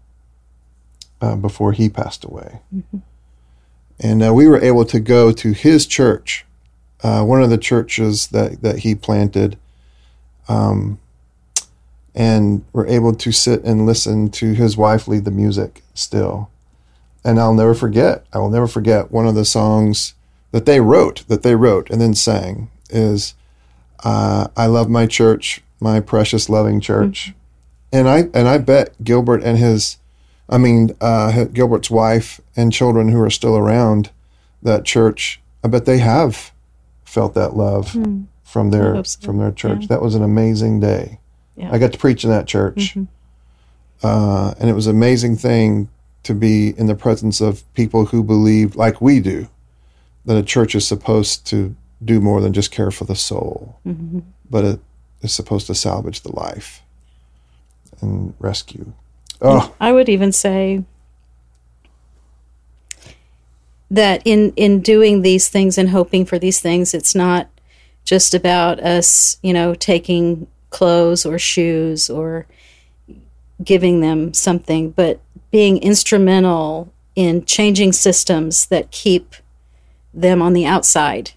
[1.21, 2.61] uh, before he passed away.
[3.99, 6.45] And uh, we were able to go to his church,
[7.03, 9.59] uh, one of the churches that, that he planted,
[10.49, 10.99] um,
[12.15, 16.51] and were able to sit and listen to his wife lead the music still.
[17.25, 20.15] And I'll never forget, I will never forget one of the songs
[20.53, 23.35] that they wrote, that they wrote and then sang is
[24.05, 27.35] uh, I love my church, my precious loving church.
[27.93, 29.99] And I and I bet Gilbert and his
[30.49, 34.11] I mean, uh, Gilbert's wife and children who are still around
[34.63, 36.53] that church, I bet they have
[37.05, 37.97] felt that love
[38.45, 39.21] from their so.
[39.21, 39.89] from their church.
[39.89, 41.21] That was an amazing day.
[41.57, 41.73] Yeah.
[41.73, 42.97] I got to preach in that church,
[44.03, 45.89] uh, and it was an amazing thing
[46.23, 49.49] to be in the presence of people who believe, like we do,
[50.27, 51.75] that a church is supposed to
[52.05, 53.79] do more than just care for the soul,
[54.51, 54.81] but it
[55.23, 56.83] is supposed to salvage the life
[58.01, 58.93] and rescue.
[59.41, 60.85] Oh, I would even say
[63.91, 67.49] that in in doing these things and hoping for these things, it's not
[68.05, 72.47] just about us, you know, taking clothes or shoes or
[73.63, 79.35] giving them something, but being instrumental in changing systems that keep
[80.13, 81.33] them on the outside.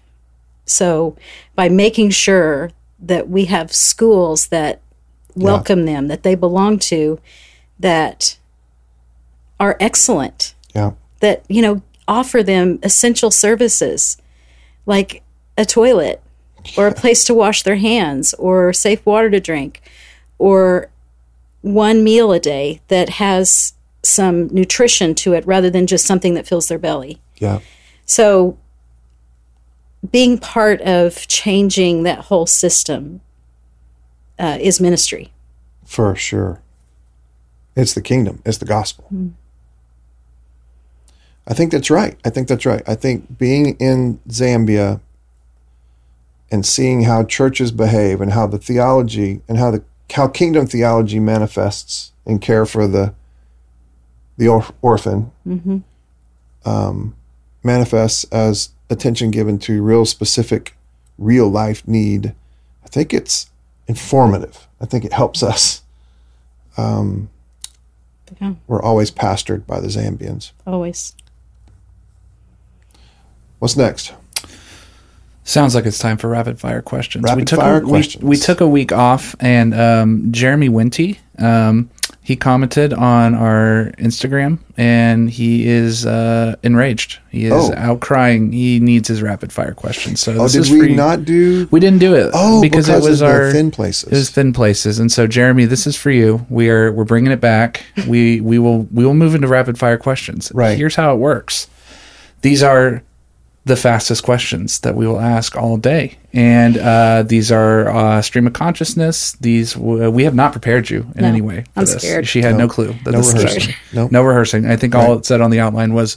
[0.66, 1.16] So
[1.54, 2.70] by making sure
[3.00, 4.80] that we have schools that
[5.34, 7.18] welcome them, that they belong to,
[7.78, 8.36] that
[9.58, 10.92] are excellent, yeah.
[11.20, 14.16] that, you know, offer them essential services
[14.86, 15.22] like
[15.56, 16.22] a toilet
[16.76, 19.80] or a place to wash their hands or safe water to drink
[20.38, 20.90] or
[21.62, 26.46] one meal a day that has some nutrition to it rather than just something that
[26.46, 27.20] fills their belly.
[27.38, 27.60] Yeah.
[28.06, 28.58] So
[30.08, 33.20] being part of changing that whole system
[34.38, 35.32] uh, is ministry.
[35.84, 36.62] For sure.
[37.76, 39.10] It's the kingdom, it's the gospel.
[41.46, 42.16] I think that's right.
[42.24, 42.82] I think that's right.
[42.86, 45.00] I think being in Zambia
[46.50, 49.82] and seeing how churches behave and how the theology and how the
[50.12, 53.14] how kingdom theology manifests in care for the
[54.36, 55.30] the or- orphan
[56.64, 57.14] um,
[57.62, 60.76] manifests as attention given to real specific
[61.16, 62.34] real life need.
[62.84, 63.50] I think it's
[63.86, 64.66] informative.
[64.80, 65.82] I think it helps us.
[68.40, 70.52] Yeah, We're always pastored by the Zambians.
[70.66, 71.14] always.
[73.58, 74.14] What's next?
[75.44, 77.24] Sounds like it's time for rapid fire questions.
[77.24, 78.24] Rapid we took fire a, we- questions.
[78.24, 81.90] We, took a week off, and um, Jeremy Winty, um,
[82.30, 87.18] he commented on our Instagram, and he is uh, enraged.
[87.28, 87.72] He is Oh.
[87.72, 88.52] outcrying.
[88.52, 90.20] He needs his rapid fire questions.
[90.20, 90.94] So Oh, did is we you.
[90.94, 91.66] not do?
[91.72, 92.30] We didn't do it.
[92.32, 94.04] Oh, because, because it was our thin places.
[94.04, 96.46] It was thin places, and so Jeremy, this is for you.
[96.48, 97.82] We are we're bringing it back.
[98.06, 100.52] we we will we will move into rapid fire questions.
[100.54, 100.78] Right.
[100.78, 101.66] Here's how it works.
[102.42, 103.02] These are
[103.66, 108.46] the fastest questions that we will ask all day, and uh, these are uh, stream
[108.46, 109.32] of consciousness.
[109.32, 111.64] These w- we have not prepared you in No, any way.
[111.74, 111.98] For I'm this.
[112.02, 112.26] scared.
[112.26, 112.68] She had no, No.
[112.68, 112.94] clue.
[113.04, 113.60] That No this is rehearsing.
[113.74, 113.76] happening.
[113.92, 114.08] No.
[114.10, 114.66] no rehearsing.
[114.66, 115.18] I think all Right.
[115.18, 116.16] it said on the outline was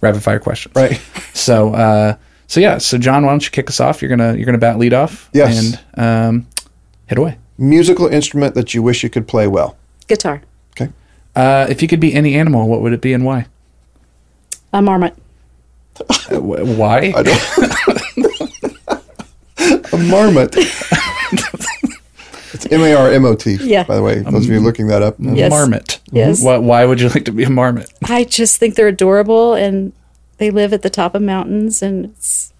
[0.00, 0.74] rapid fire questions.
[0.74, 1.00] Right.
[1.34, 2.16] So uh,
[2.48, 2.78] so yeah.
[2.78, 4.02] So John, why don't you kick us off?
[4.02, 5.30] You're gonna you're gonna bat lead off.
[5.32, 5.76] Yes.
[5.96, 6.46] And um,
[7.06, 7.38] hit away.
[7.58, 9.76] Musical instrument that you wish you could play well.
[10.08, 10.42] Guitar.
[10.72, 10.90] Okay.
[11.36, 13.46] Uh, if you could be any animal, what would it be and why?
[14.72, 15.14] A marmot.
[16.08, 17.12] Uh, wh- why?
[17.16, 17.40] I don't.
[19.92, 20.54] a marmot.
[22.52, 23.54] it's M A R M O T.
[23.60, 23.84] Yeah.
[23.84, 25.16] By the way, those of you looking that up.
[25.18, 25.50] Yes.
[25.50, 26.00] Marmot.
[26.10, 26.42] Yes.
[26.42, 27.92] Why, why would you like to be a marmot?
[28.04, 29.92] I just think they're adorable and
[30.38, 32.52] they live at the top of mountains and it's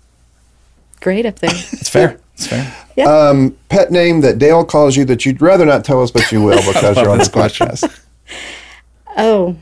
[1.01, 1.51] great up there.
[1.53, 2.19] It's fair.
[2.35, 3.07] It's fair.
[3.07, 6.43] Um, pet name that Dale calls you that you'd rather not tell us, but you
[6.43, 8.01] will because you're on this this podcast.
[9.17, 9.57] oh.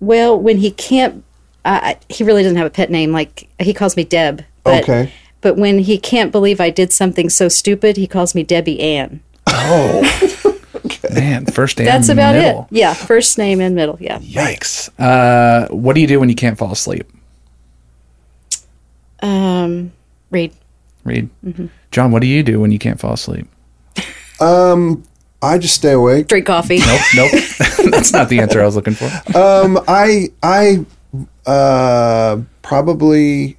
[0.00, 1.24] Well, when he can't,
[1.66, 3.12] I I- he really doesn't have a pet name.
[3.12, 4.44] Like he calls me Deb.
[4.64, 5.12] But, Okay.
[5.42, 9.20] But when he can't believe I did something so stupid, he calls me Debbie Ann.
[9.46, 10.02] Oh.
[11.12, 11.86] Man, first name.
[11.86, 12.62] That's about middle.
[12.70, 12.76] it.
[12.78, 13.96] Yeah, first name and middle.
[14.00, 14.18] Yeah.
[14.18, 14.90] Yikes.
[14.98, 17.06] Uh, what do you do when you can't fall asleep?
[19.20, 19.92] Um,
[20.30, 20.52] read.
[21.04, 21.30] Read.
[21.90, 23.46] John, what do you do when you can't fall asleep?
[24.40, 25.04] Um,
[25.42, 26.28] I just stay awake.
[26.28, 26.78] Drink coffee.
[26.78, 27.30] Nope, nope.
[27.90, 29.06] That's not the answer I was looking for.
[29.38, 30.84] Um, I I
[31.46, 33.56] uh probably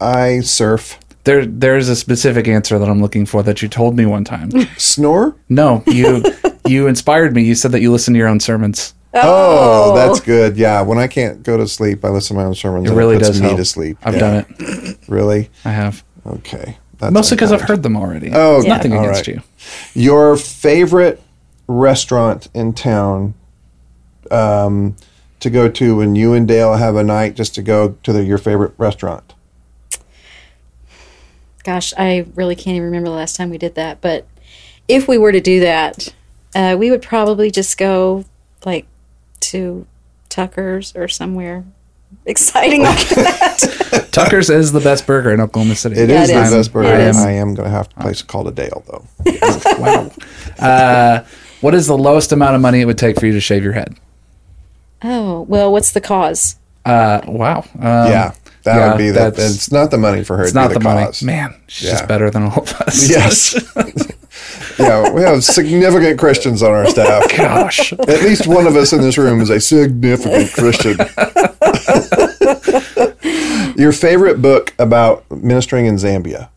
[0.00, 0.98] I surf.
[1.24, 4.50] There, there's a specific answer that I'm looking for that you told me one time.
[4.78, 5.34] Snore?
[5.48, 6.22] No, you,
[6.66, 7.42] you inspired me.
[7.42, 8.94] You said that you listen to your own sermons.
[9.12, 10.56] Oh, that's good.
[10.56, 12.86] Yeah, when I can't go to sleep, I listen to my own sermons.
[12.86, 13.58] It and really puts does me help.
[13.58, 13.98] to sleep.
[14.02, 14.20] I've Yeah.
[14.20, 14.98] done it.
[15.08, 15.50] Really?
[15.64, 16.04] I have.
[16.26, 16.78] Okay.
[16.98, 18.30] That's Mostly because I've heard them already.
[18.32, 18.68] Oh, Yeah.
[18.76, 19.36] nothing all against right.
[19.36, 19.42] you.
[20.00, 21.20] Your favorite
[21.66, 23.34] restaurant in town
[24.30, 24.94] um,
[25.40, 28.24] to go to when you and Dale have a night just to go to the,
[28.24, 29.34] your favorite restaurant?
[31.64, 34.00] Gosh, I really can't even remember the last time we did that.
[34.00, 34.26] But
[34.88, 36.12] if we were to do that,
[36.54, 38.24] uh, we would probably just go
[38.64, 38.86] like
[39.40, 39.86] to
[40.28, 41.64] Tucker's or somewhere
[42.24, 44.08] exciting like that.
[44.12, 45.96] Tucker's is the best burger in Oklahoma City.
[46.00, 46.50] It Yeah, is it the is.
[46.52, 46.88] best burger.
[46.88, 47.16] It I is.
[47.18, 49.04] am going to have to place a call to Dale, though.
[49.78, 50.10] wow.
[50.58, 51.24] Uh,
[51.60, 53.74] what is the lowest amount of money it would take for you to shave your
[53.74, 53.94] head?
[55.02, 56.56] Oh, well, what's the cause?
[56.84, 57.58] Uh, wow.
[57.74, 58.32] Um, yeah,
[58.64, 59.34] that yeah, would be that.
[59.36, 60.44] that's- It's not the money for her.
[60.44, 61.06] It's it'd be not the, money.
[61.06, 61.22] cause.
[61.22, 61.92] Man, she's Yeah.
[61.94, 63.08] just better than all of us.
[63.10, 63.54] Yes.
[64.78, 67.24] yeah, we have significant Christians on our staff.
[67.36, 67.92] Gosh.
[67.92, 70.96] At least one of us in this room is a significant Christian.
[73.76, 76.48] Your favorite book about ministering in Zambia?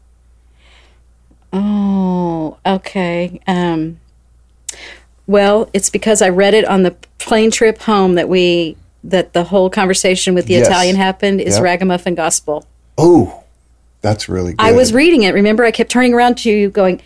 [1.54, 3.40] Oh, okay.
[3.48, 4.00] Um,
[5.32, 9.46] well, it's because I read it on the plane trip home that we that the
[9.46, 10.68] whole conversation with the Yes.
[10.68, 11.64] Italian happened is Yep.
[11.64, 12.66] Ragamuffin Gospel.
[12.98, 13.42] Oh,
[14.02, 14.62] that's really good.
[14.62, 15.34] I was reading it.
[15.34, 17.02] Remember, I kept turning around to you, going,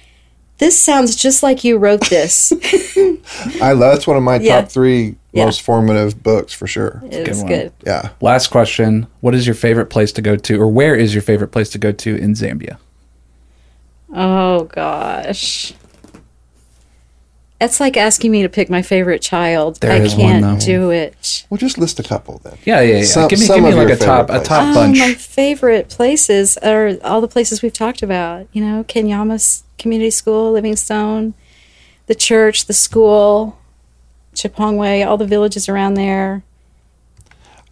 [0.57, 2.51] "This sounds just like you wrote this."
[3.61, 3.93] I love.
[3.93, 4.61] That's one of my Yeah.
[4.61, 5.45] top three Yeah.
[5.45, 7.01] most formative books for sure.
[7.09, 7.47] It was one.
[7.47, 7.71] good.
[7.85, 8.09] Yeah.
[8.21, 9.07] Last question.
[9.21, 11.77] What is your favorite place to go to, or where is your favorite place to
[11.77, 12.77] go to in Zambia?
[14.13, 15.73] Oh gosh,
[17.59, 19.77] that's like asking me to pick my favorite child.
[19.79, 20.65] There I is can't though.
[20.65, 21.45] do it.
[21.49, 22.57] Well, just list a couple then.
[22.65, 23.03] Yeah, yeah, yeah.
[23.03, 24.97] Some- give me, some give me of like a top, a top oh, bunch.
[24.99, 28.47] Oh, my favorite places are all the places we've talked about.
[28.51, 31.33] You know, Kanyama's Community School, Livingstone,
[32.07, 33.57] the church, the school,
[34.33, 36.43] Chipongwe, all the villages around there.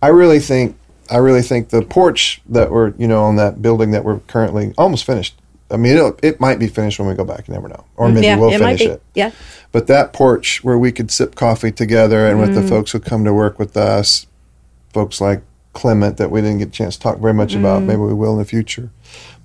[0.01, 0.77] I really think
[1.09, 4.73] I really think the porch that we're you know on that building that we're currently
[4.77, 5.35] almost finished.
[5.73, 7.47] I mean, it'll, it might be finished when we go back.
[7.47, 9.01] You never know, or maybe yeah, we'll it finish it.
[9.15, 9.31] Yeah.
[9.71, 12.41] But that porch where we could sip coffee together, and Mm.
[12.41, 14.27] with the folks who come to work with us,
[14.93, 15.41] folks like
[15.73, 17.81] Clement that we didn't get a chance to talk very much about.
[17.81, 17.85] Mm.
[17.87, 18.91] Maybe we will in the future.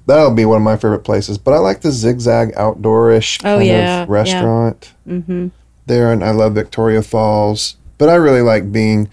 [0.06, 1.38] That'll be one of my favorite places.
[1.38, 4.02] But I like the zigzag outdoorish Oh, kind yeah, yeah.
[4.02, 4.92] of restaurant
[5.86, 7.76] there, and I love Victoria Falls.
[7.96, 9.08] But I really like being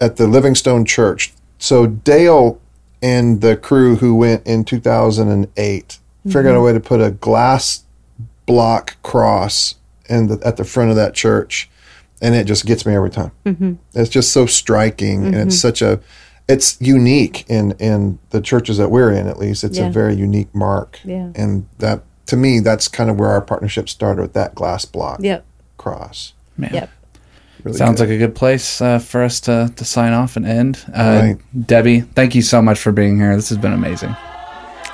[0.00, 1.32] at the Livingstone Church.
[1.58, 2.60] So Dale
[3.02, 7.84] and the crew who went in 2008 figured out a way to put a glass
[8.46, 9.74] block cross
[10.08, 11.68] in the, at the front of that church,
[12.22, 13.32] and it just gets me every time.
[13.44, 13.72] Mm-hmm.
[13.94, 16.00] It's just so striking, and it's such a
[16.48, 19.26] it's unique in in the churches that we're in.
[19.26, 19.88] At least it's Yeah.
[19.88, 21.30] a very unique mark, Yeah.
[21.34, 25.18] and that to me that's kind of where our partnership started with that glass block
[25.22, 25.44] Yep.
[25.78, 26.32] cross.
[26.56, 26.70] Man.
[26.72, 26.90] Yep.
[27.64, 28.08] Really Sounds good.
[28.08, 30.78] like a good place uh, for us to, to sign off and end.
[30.94, 31.66] Uh, Right.
[31.66, 33.34] Debbie, thank you so much for being here.
[33.34, 34.14] This has been amazing.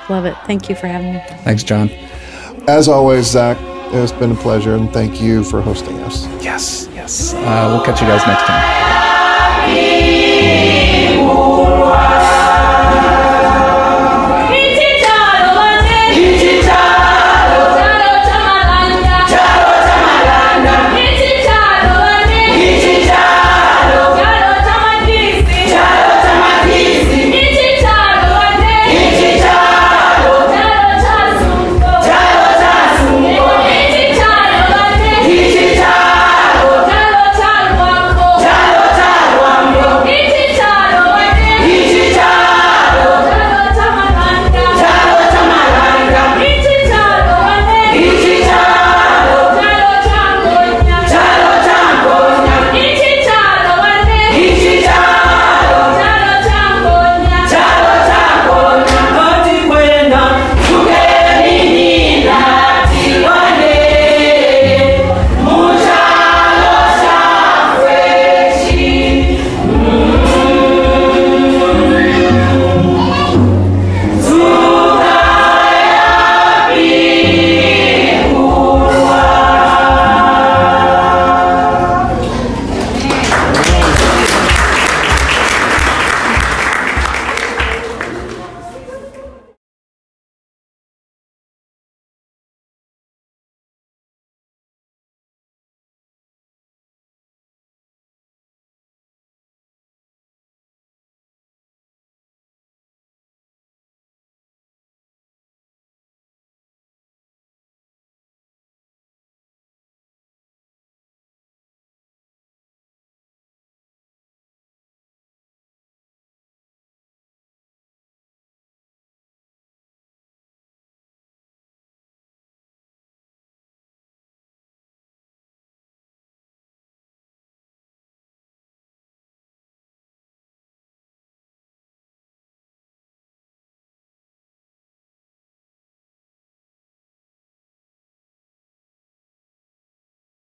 [0.08, 0.36] Love it.
[0.46, 1.22] Thank you for having me.
[1.44, 1.90] Thanks, John.
[2.68, 3.56] As always, Zach,
[3.94, 6.26] it's been a pleasure, and thank you for hosting us.
[6.42, 7.34] Yes, yes.
[7.34, 8.62] Uh, we'll catch you guys next time.